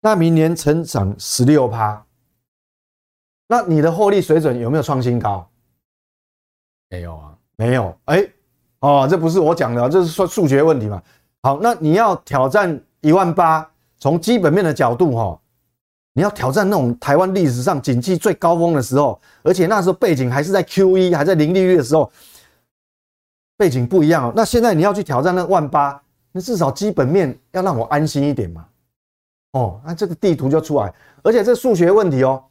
[0.00, 2.04] 那明年成长十六趴，
[3.48, 5.50] 那你的获利水准有没有创新高？
[6.88, 7.96] 没有啊，没有。
[8.04, 8.24] 哎，
[8.80, 11.02] 哦，这不是我讲的，这是说数学问题嘛。
[11.42, 13.68] 好，那你要挑战一万八，
[13.98, 15.40] 从基本面的角度，哈，
[16.12, 22.10] 你要挑战那种台湾历史上景气最高峰的时候，而且那时候背景还是在 QE，还在零利率的时候，
[23.56, 24.32] 背景不一样。
[24.34, 26.00] 那现在你要去挑战那万八，
[26.32, 28.66] 那至少基本面要让我安心一点嘛。
[29.52, 30.92] 哦，那这个地图就出来，
[31.22, 32.44] 而且这数学问题哦。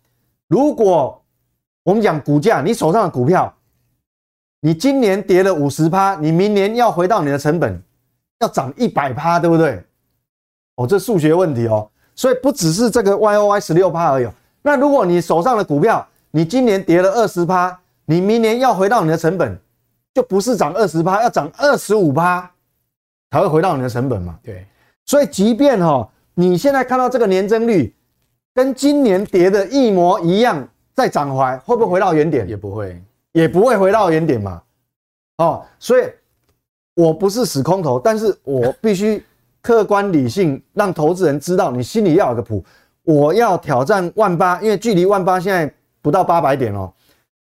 [0.48, 1.22] 如果
[1.84, 3.54] 我们讲股价，你手上的股票，
[4.62, 7.82] 你今年跌了五十趴，你明年要回到你的成本。
[8.42, 9.84] 要涨一百趴，对不对？
[10.76, 14.28] 哦，这数学问题哦，所以不只是这个 Y O Y 十六趴而已。
[14.62, 19.58] 那如果你手上的股票，你今年跌了二十趴，你明年要回到你的成本，
[20.14, 22.52] 就不是涨二十趴，要涨二十五趴
[23.32, 24.38] 才会回到你的成本嘛？
[24.44, 24.68] 对。
[25.06, 27.96] 所以，即便哈，你现在看到这个年增率
[28.54, 32.46] 跟今年跌的一模一样，再涨回来，会不会回到原点？
[32.50, 33.02] 也不会，
[33.32, 34.62] 也不会回到原点嘛。
[35.38, 36.04] 哦，所以。
[36.96, 39.26] 我不是死空头，但是我必须
[39.62, 42.64] 客观理性，让投资人知道你心里要有个谱。
[43.04, 46.94] 我要挑战万八，因为距离万八现在不到八百点哦。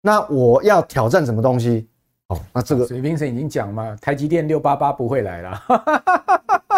[0.01, 1.87] 那我要挑战什么东西？
[2.27, 5.61] 哦，那这个水平神已经讲嘛，台积电六八八不会来了。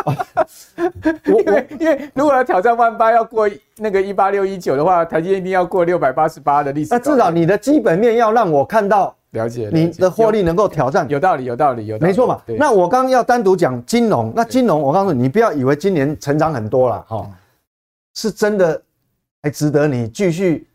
[1.26, 6.90] 因为因为如果要挑战万八，要过那个一八六一九的话，台积电一定要过六百八十八的历史。
[6.92, 9.16] 那至少你的基本面要让我看到。
[9.32, 12.42] 了解，你的获利能够挑战，有道理，有道理，有道理，没错嘛。
[12.58, 17.30] 那我刚刚要单独讲金融，那金融我告诉你，你不要以为今年成长很多了哈，
[18.16, 18.82] 是真的
[19.44, 20.68] 还值得你继续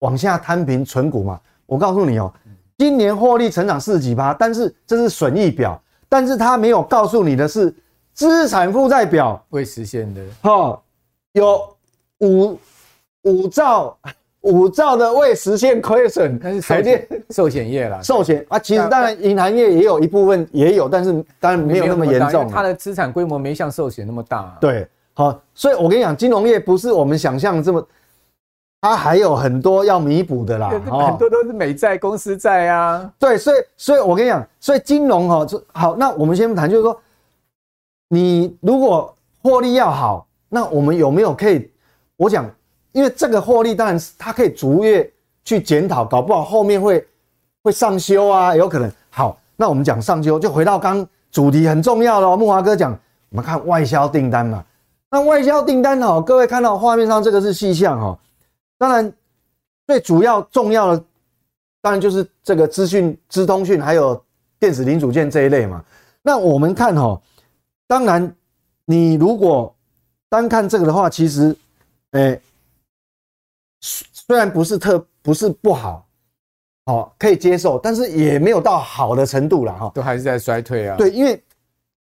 [0.00, 1.40] 往下摊平存股嘛？
[1.66, 2.32] 我告诉你哦，
[2.76, 7.72] 今年获利成长四十几趴，但是这是损益表，但是他没有告诉你的是
[8.12, 10.20] 资产负债表未实现的。
[10.42, 10.82] 哈，
[11.34, 11.76] 有
[12.18, 12.58] 五
[13.22, 13.96] 五兆。
[14.42, 18.00] 五兆的未实现亏损，台电寿险业啦。
[18.02, 22.48] 寿险啊，其实当然银行业也有一部分也有，但是当然没有那么严重。
[22.48, 24.58] 它的资产规模没像寿险那么大啊。
[24.60, 27.86] 对，好，所以我跟你讲，金融业不是我们想象这么，
[28.80, 30.70] 它还有很多要弥补的啦。
[30.70, 33.08] 很多都是美债、公司债啊。
[33.20, 35.94] 对，所以，所以我跟你讲，所以金融哈，就好。
[35.94, 37.00] 那我们先不谈，就是说，
[38.08, 41.70] 你如果获利要好，那我们有没有可以？
[42.16, 42.44] 我讲。
[42.92, 45.10] 因为这个获利当然是它可以逐月
[45.44, 47.04] 去检讨，搞不好后面会
[47.62, 48.90] 会上修啊，有可能。
[49.08, 52.36] 好，那我们讲上修，就回到刚主题很重要的哦。
[52.36, 52.92] 慕驊哥讲，
[53.30, 54.64] 我们看外销订单嘛。
[55.10, 58.18] 那外销订单哦，各位看到画面上这个是细项哈。
[58.78, 59.12] 当然
[59.86, 61.04] 最主要重要的，
[61.80, 64.22] 当然就是这个资讯、资通讯还有
[64.60, 65.82] 电子零组件这一类嘛。
[66.22, 67.20] 那我们看哈，
[67.86, 68.34] 当然
[68.84, 69.74] 你如果
[70.28, 71.56] 单看这个的话，其实，
[72.10, 72.40] 诶。
[73.82, 76.06] 虽然不是特不是不好，
[76.86, 80.96] 哦，可以接受，但是也没有到好的程度了哈，都还是在衰退啊。
[80.96, 81.42] 对，因为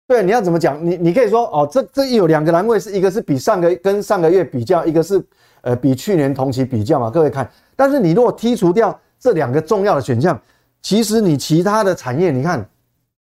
[0.06, 0.84] 对你要怎么讲？
[0.84, 5.24] 你你可以说哦，这这有两个栏位，是一个是比上个跟上个月比较，一个是
[5.62, 7.10] 呃比去年同期比较嘛。
[7.10, 10.38] 各位看，但是你如果剔除掉这两个重要的选项，
[10.82, 12.68] 其实你其他的产业，你看，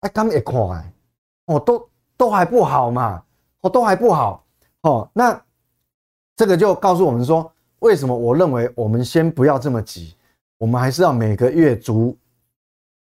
[0.01, 0.55] 哎，他们也快，
[1.47, 3.23] 哦，都都还不好嘛，
[3.61, 4.45] 哦，都还不好，
[4.81, 5.41] 哦，那
[6.35, 7.51] 这个就告诉我们说。
[7.79, 10.15] 为什么我认为我们先不要这么急，
[10.57, 12.17] 我们还是要每个月逐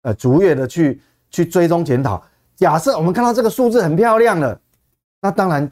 [0.03, 1.01] 呃逐月的去
[1.31, 2.21] 去追踪检讨。
[2.55, 4.59] 假设我们看到这个数字很漂亮了，
[5.21, 5.69] 那当然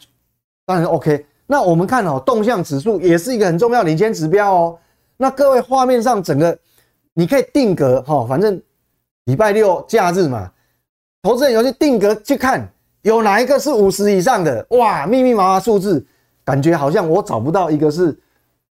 [0.65, 1.25] 当然 OK。
[1.45, 4.79] 那我们看哦，动向指数也是一个很重要领先指标哦。
[5.15, 6.57] 那各位画面上整个
[7.13, 8.61] 你可以定格哈，反正
[9.25, 10.51] 礼拜六假日嘛，
[11.21, 12.67] 投资人有去定格去看
[13.03, 16.05] 有哪一个是五十以上的哇，密密麻麻数字，
[16.43, 18.17] 感觉好像我找不到一个是。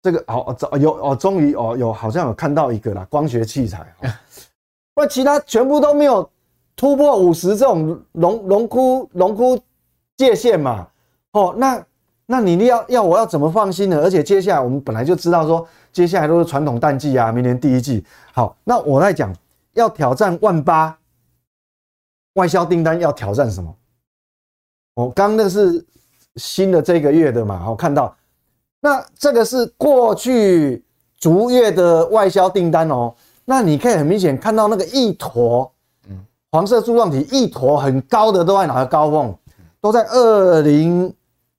[0.01, 3.85] 这个好找有哦，终于哦有好像有看到一个啦，光学器材，
[4.95, 6.27] 不然其他全部都没有
[6.75, 9.59] 突破五十这种龙龙窟龙窟
[10.17, 10.87] 界限嘛。
[11.33, 11.85] 哦，那
[12.25, 14.01] 那你要要我要怎么放心呢？
[14.01, 18.03] 而且接下来我们本来就知道说，接下来都是传统淡季啊，明年第一季。
[18.33, 19.31] 好，那我在讲
[19.73, 20.97] 要挑战万八，
[22.33, 23.75] 外销订单要挑战什么？
[24.95, 25.85] 我刚那是
[26.37, 28.15] 新的这个月的嘛，我看到。
[28.81, 30.83] 那这个是过去
[31.19, 33.13] 逐月的外销订单哦，
[33.45, 35.71] 那你可以很明显看到那个一坨，
[36.09, 36.17] 嗯，
[36.51, 39.37] 黄色柱状体一坨很高的都在哪个高峰？
[39.79, 41.13] 都在二零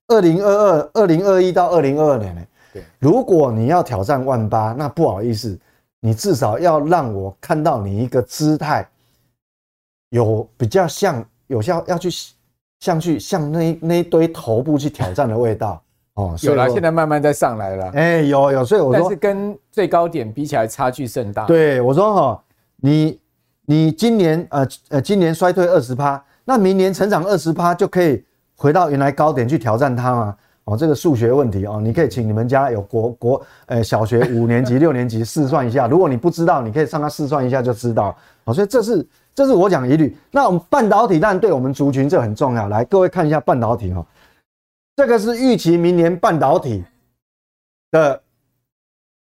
[0.09, 2.43] 二零二二、二零二一到二零二二年呢。
[2.73, 5.57] 对，如果你要挑战万八，那不好意思，
[6.01, 8.89] 你至少要让我看到你一个姿态，
[10.11, 12.09] 有比较像有效要去
[12.81, 15.81] 像去像那那一堆头部去挑战的味道。
[16.15, 17.91] 哦，有了，现在慢慢在上来了。
[17.95, 21.47] 哎，有有，所以我说，但是跟最高点比起来，差距甚大。
[21.47, 22.43] 对，我说哈，
[22.77, 23.19] 你
[23.65, 28.23] 你今年呃呃，今年衰退二十趴，那明年成长二十趴就可以
[28.57, 30.37] 回到原来高点去挑战它吗？
[30.65, 35.89] 哦，这个数学问题哦，你可以请你们家有国国呃小学 五年级六年级试算一下。
[35.89, 38.15] 如果你不知道，你可以上他试算一下就知道。
[38.45, 39.05] 哦，所以这是
[39.35, 40.15] 这是我讲疑虑。
[40.31, 42.69] 那我们半导体当然对我们族群这很重要。
[42.69, 44.07] 来，各位看一下半导体哈。
[44.95, 46.85] 这个是预期明年半导体
[47.91, 48.21] 的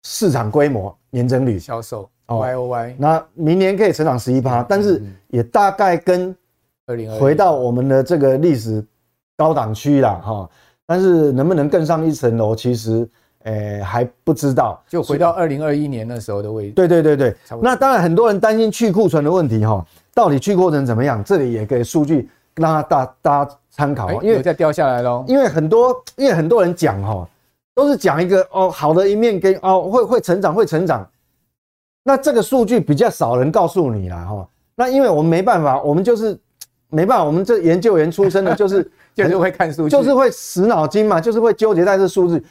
[0.03, 6.35] 市场规模年增率销售哦，Y O Y，那明年可以成长十一趴，但是也大概跟
[6.85, 8.85] 二零回到我们的这个历史
[9.35, 10.49] 高档区了哈。
[10.85, 13.09] 但是能不能更上一层楼，其实
[13.45, 14.79] 诶还不知道。
[14.87, 16.73] 就回到二零二一年那时候的位置。
[16.73, 21.23] 对对对对，那当然很多人担心去库存的问题哈，到底去库存怎么样？
[21.23, 23.57] 这里也给数据让大大家。
[23.75, 25.25] 参考，因为再掉下来喽。
[25.27, 27.27] 因为很多，因为很多人讲哈，
[27.73, 31.05] 都是讲一个哦好的一面跟哦会会成长会成长，
[32.03, 34.47] 那这个数据比较少人告诉你啦哈。
[34.75, 36.39] 那因为我们没办法，我们就是
[36.87, 42.41] 没办法，我们这研究员出身的， 就是就是会看数据，就是会死脑筋嘛，就是会纠结在这数字。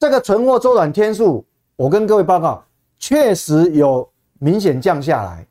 [0.00, 1.44] 这个存货周转天数，
[1.76, 2.64] 我跟各位报告，
[2.98, 4.10] 确实有
[4.40, 5.46] 明显降下来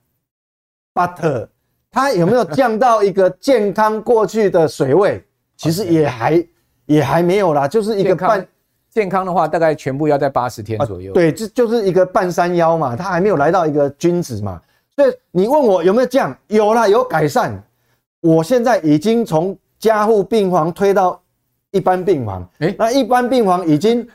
[0.93, 1.47] ，but。
[1.93, 5.23] 它有没有降到一个健康过去的水位？
[5.55, 6.45] 其实也还
[6.87, 8.45] 也还没有啦，就是一个半
[8.89, 11.13] 健康的话，大概全部要在八十天左右。
[11.13, 14.59] 对，这就是一个半山腰嘛，它还没有来到一个均值嘛。
[14.95, 16.35] 所以你问我有没有降？
[16.47, 17.63] 有啦，有改善。
[18.21, 21.21] 我现在已经从加护病房推到
[21.69, 24.05] 一般病房，诶，那一般病房已经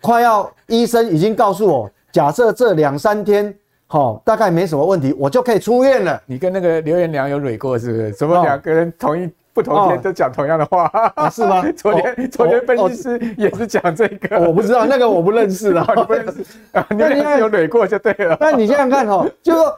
[0.00, 3.56] 快要，医生已经告诉我，假设这两三天。
[3.92, 6.18] 好，大概没什么问题，我就可以出院了。
[6.24, 8.12] 你跟那个刘元良有蕊过是不是？
[8.12, 10.84] 怎么两个人同一不同天都讲同样的话？
[11.14, 11.62] 啊、是吗？
[11.76, 16.86] 昨天昨天分析师也是讲这个，我不知道那个我不认识了， 你不认识啊？
[16.88, 18.34] 你看有蕊过就对了。
[18.40, 19.76] 那你这样看哈，就说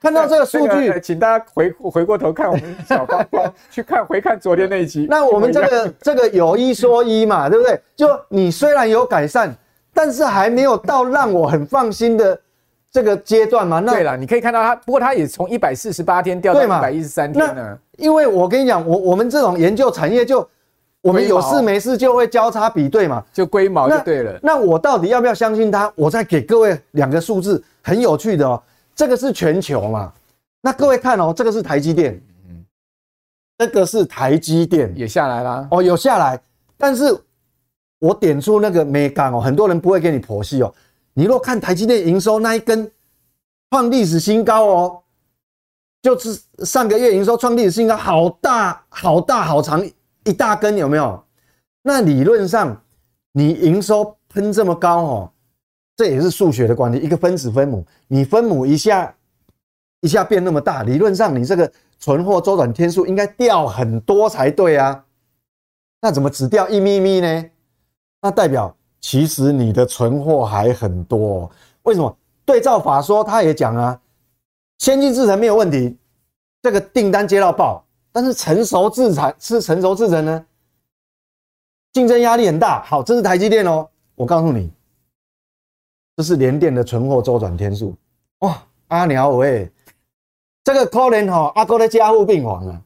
[0.00, 5.08] 看到这个数据，请大家回回过头看我们小方方去看回看昨天那一集。
[5.10, 7.76] 那我们这个这个有一说一嘛，对不对？
[7.96, 9.52] 就你虽然有改善，
[9.92, 12.40] 但是还没有到让我很放心的。
[12.90, 17.78] 这个阶段嘛，那对了，你可以看到它，不过它也从一百四十八天掉到一百一十三天了。
[17.98, 20.48] 因为我跟你讲，我我们这种研究产业就，
[21.02, 24.38] 我们有事没事就会交叉比对嘛，就龟毛就对了。
[24.42, 25.92] 那我到底要不要相信它？
[25.94, 28.62] 我再给各位两个数字，很有趣的哦。
[28.94, 30.12] 这个是全球嘛？
[30.62, 32.64] 那各位看哦，这个是台积电，嗯，
[33.58, 36.40] 这个是台积电也下来啦哦，有下来，
[36.76, 37.16] 但是
[38.00, 40.74] 我点出那个美感哦，很多人不会给你剖析哦。
[41.18, 42.88] 你若看台积电营收那一根
[43.70, 45.02] 创历史新高哦，
[46.00, 49.84] 就是上个月营收创历史新高，好大好大好长
[50.22, 51.20] 一大根，有没有？
[51.82, 52.84] 那理论上
[53.32, 55.32] 你营收喷这么高哦，
[55.96, 59.12] 这也是数学的关系，一个分子分母，你分母一下
[60.02, 65.04] 一下变那么大，理论上你这个存货周转天数应该掉很多才对啊，
[66.00, 67.50] 那怎么只掉一咪咪呢？
[68.22, 68.77] 那代表。
[69.00, 71.50] 其实你的存货还很多，
[71.82, 72.16] 为什么？
[72.44, 74.00] 对照法说，他也讲啊，
[74.78, 75.96] 先进制程没有问题，
[76.62, 80.46] 这个订单接到爆，但是成熟制程是成熟制程呢，
[81.92, 82.82] 竞争压力很大。
[82.84, 84.72] 好，这是台积电哦，我告诉你，
[86.16, 87.94] 这是联电的存货周转天数。
[88.38, 89.70] 哇，阿鸟喂，
[90.64, 92.82] 这个可能哈，阿哥的加护病房啊。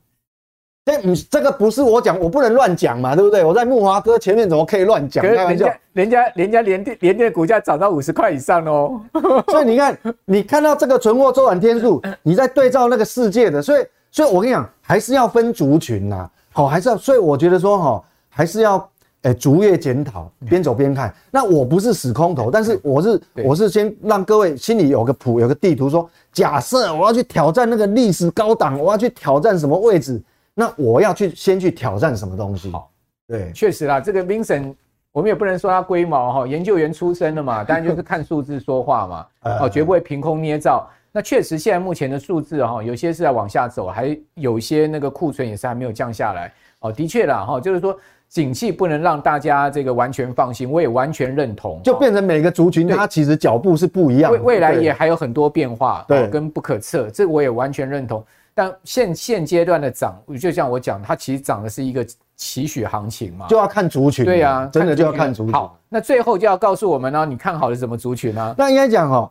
[0.84, 3.44] 这嗯，这个不是我讲，我不能乱讲嘛，对不对？
[3.44, 5.24] 我在木华哥前面怎么可以乱讲？
[5.24, 9.00] 人家人家人家联电联电的股价涨到五十块以上哦。
[9.46, 16.96] 所以你看，你看到这个存货周转天数，你在对照那个世界的，所以所以我跟你讲，还是要分族群呐，好，还是要。
[16.96, 18.90] 所以我觉得说哈，还是要
[19.22, 21.14] 诶逐月检讨，边走边看。
[21.30, 30.20] 那我不是死空头，但是我是我是先让各位心里有个谱，有个地图，说假设我要去挑战那个历史高档，我要去挑战什么位置。
[30.54, 32.70] 那我要去先去挑战什么东西？
[32.70, 32.90] 好，
[33.26, 34.74] 对，确实啦，这个 Vincent，
[35.10, 39.26] 我们也不能说他龟毛哈，研究员出身的嘛， 当然就是看数字说话嘛，
[39.60, 40.88] 哦，绝不会凭空捏造。
[41.14, 46.52] 那确实现在目前的数字哈，有些是在往下走，还有些那个库存也是还没有降下来。
[46.80, 47.94] 哦，的确啦哈，就是说
[48.28, 58.24] 景气不能让大家这个完全放心，我也完全认同，就变成每个族群它其实脚步是不一样，未未来也还有很多变化，对，跟不可测，这我也完全认同。
[58.54, 64.24] 但现现阶段的涨，就像我讲，它其实涨的是一个期许行情嘛，就要看族群。
[64.24, 65.52] 对呀、啊，真的就要看族群。
[65.52, 68.54] 好，那最后就要告诉我们呢、啊，你看好的什么族群呢、啊？
[68.58, 69.30] 那应该讲哦，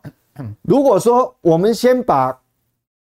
[0.62, 2.36] 如果说我们先把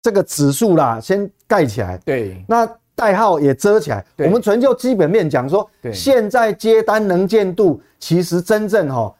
[0.02, 4.04] 这个指数啦先盖起来，对，那代号也遮起来。
[4.18, 9.14] 我们纯就基本面讲说，现在接单能见度其实真正哈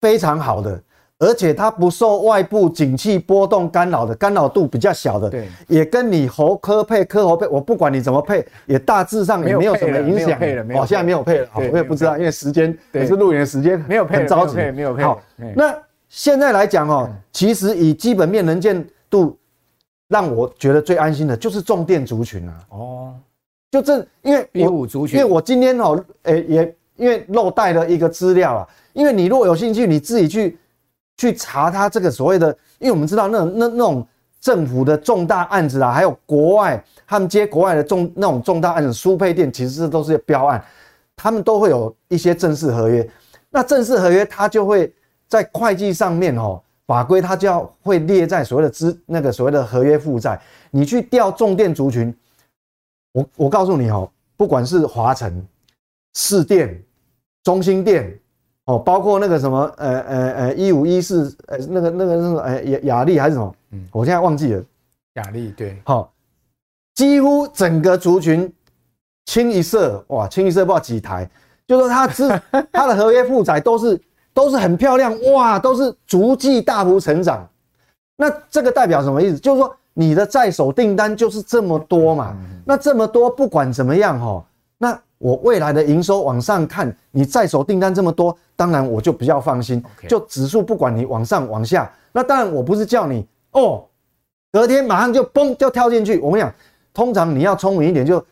[0.00, 0.82] 非常好的。
[1.20, 10.38] 而且它不受外部景气波动干扰的，干扰度比较小的，对，也跟你猴科配、科猴配，我不管你怎么配，也大致上也没有什么影响。
[10.38, 15.02] 配了，哦，现在没有配了，我也不知道，因为时间也是录影的时间，没有配，很着急，没有配。
[15.02, 15.20] 好，
[15.54, 15.76] 那
[16.08, 19.36] 现在来讲哦，其实以基本面能见度，
[20.08, 22.54] 让我觉得最安心的就是重电族群啊。
[22.70, 23.14] 哦，
[23.70, 30.56] 就这，因为一五族群，因为我今天哦，诶，也因为漏带了一个资料啊，因为你如果有兴趣，你自己去。
[31.20, 32.48] 去查他这个所谓的，
[32.78, 34.06] 因为我们知道那那那种
[34.40, 40.64] 政府的重大案子啊，还有国外他们接国外的重那种重大案子，输配电其实都是标案，
[41.14, 43.06] 他们都会有一些正式合约。
[43.50, 44.90] 那正式合约它就会
[45.28, 50.40] 在会计上面哦，法规它就要会列在所谓的资那个所谓的合约负债。
[50.70, 52.16] 你去调重电族群，
[53.12, 55.46] 我我告诉你哦，不管是华城、
[56.14, 56.82] 市电、
[57.42, 58.18] 中心电。
[58.70, 63.52] 哦，包括那个什么，呃呃呃，一五一四，呃，那个那个那个，呃，雅雅丽还是什么？
[63.72, 64.62] 嗯，我现在忘记了。
[65.14, 66.08] 雅丽对，好、哦，
[66.94, 68.52] 几乎整个族群
[69.26, 71.28] 清一色，哇，清一色不知道几台，
[71.66, 72.28] 就说它之
[72.70, 74.00] 它的合约负载都是
[74.32, 77.44] 都是很漂亮，哇，都是逐季大幅成长。
[78.16, 79.38] 那这个代表什么意思？
[79.38, 82.36] 就是说你的在手订单就是这么多嘛？
[82.38, 84.44] 嗯、那这么多，不管怎么样，哈，
[84.78, 85.00] 那。
[85.20, 89.82] 我未来的营收往上看，你在手订单这么多，当然我就比较放心。
[90.08, 93.84] 就指数不管你往上往下，那当然我不是叫你哦，
[94.50, 96.18] 隔天马上就嘣就跳进去。
[96.20, 96.50] 我跟你讲，
[96.94, 98.24] 通常你要聪明一点，就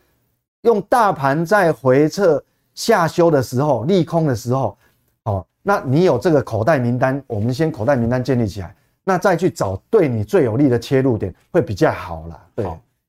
[0.63, 2.43] 用大盘在回撤
[2.75, 4.75] 下修的时候，利空的时候，
[5.25, 8.75] 哦，那你有这个口袋名单，我们先口袋名单建立起来，
[9.05, 12.47] 那再去找对你最有利的切入点会比较好啦。
[12.55, 12.67] 对，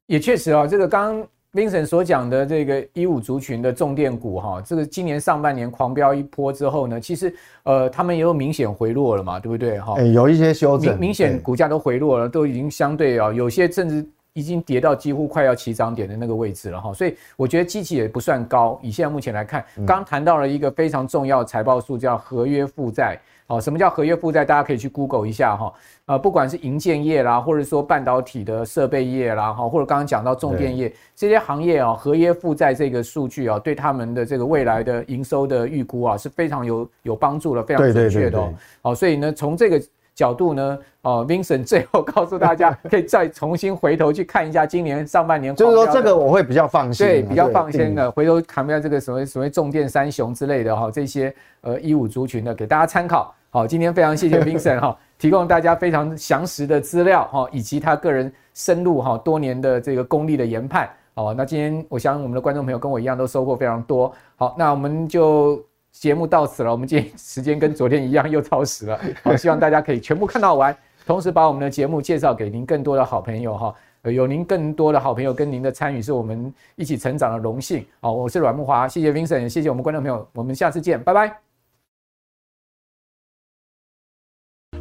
[0.07, 1.25] 也确实啊、哦，这个刚。
[1.53, 7.33] Vincent 所讲的这个一五族群的重电股哈，这个今年上半年狂飙一波之后呢，其实
[7.63, 9.99] 呃他们也有明显回落了嘛，对不对哈？
[9.99, 16.93] 有一些修正，明明显股价都回落了，都已经相对啊，有些甚至已经跌到几乎快要起涨点的那个位置了哈。
[16.93, 23.19] 所以我觉得基期也不算高，以现在目前来看，刚谈到了一个非常重要的财报数，叫合约负债。
[23.49, 24.45] 哦，什么叫合约负债？
[24.45, 25.73] 大家可以去 Google 一下哈。
[26.05, 38.53] 呃，不管是营建业啦，或者说半导体的设备业啦，哈，或者刚刚讲到重电业这些行业啊，合约负债这个数据啊，对他们的这个未来的营收的预估啊，是非常有有帮助的，非常准确的哦。
[38.83, 39.81] 好，所以呢，从这个
[40.13, 48.11] 角度呢，哦，Vincent 最后告诉大家， 可以再重新回头去看一下今年上半年，就是说这个我会比较放心，对，比较放心的。
[48.11, 53.33] 回头看一下这个所谓所谓重电三雄之类的哈，这些呃一五族群的，给大家参考。
[53.51, 60.87] 好，今天非常谢谢 Vincent 哈， 提供大家非常详实的资料哈，以及他个人深入哈多年的这个功力的研判。
[61.15, 64.13] 好，那今天我相信我们的观众朋友跟我一样都收获非常多。
[64.35, 65.59] 好，那我们就
[65.91, 66.71] 节目到此了。
[66.71, 68.99] 我们今天时间跟昨天一样又超时了。
[69.23, 70.75] 好，希望大家可以全部看到完，
[71.07, 73.73] 同时把我们的节目介绍给您更多的好朋友哈。
[74.03, 77.83] 有您更多的好朋友跟您的参与，是我们一起成长的荣幸。
[77.99, 81.48] 好，我是阮木华，谢谢 Vincent，谢谢我们观众朋友，我们下次见，拜拜。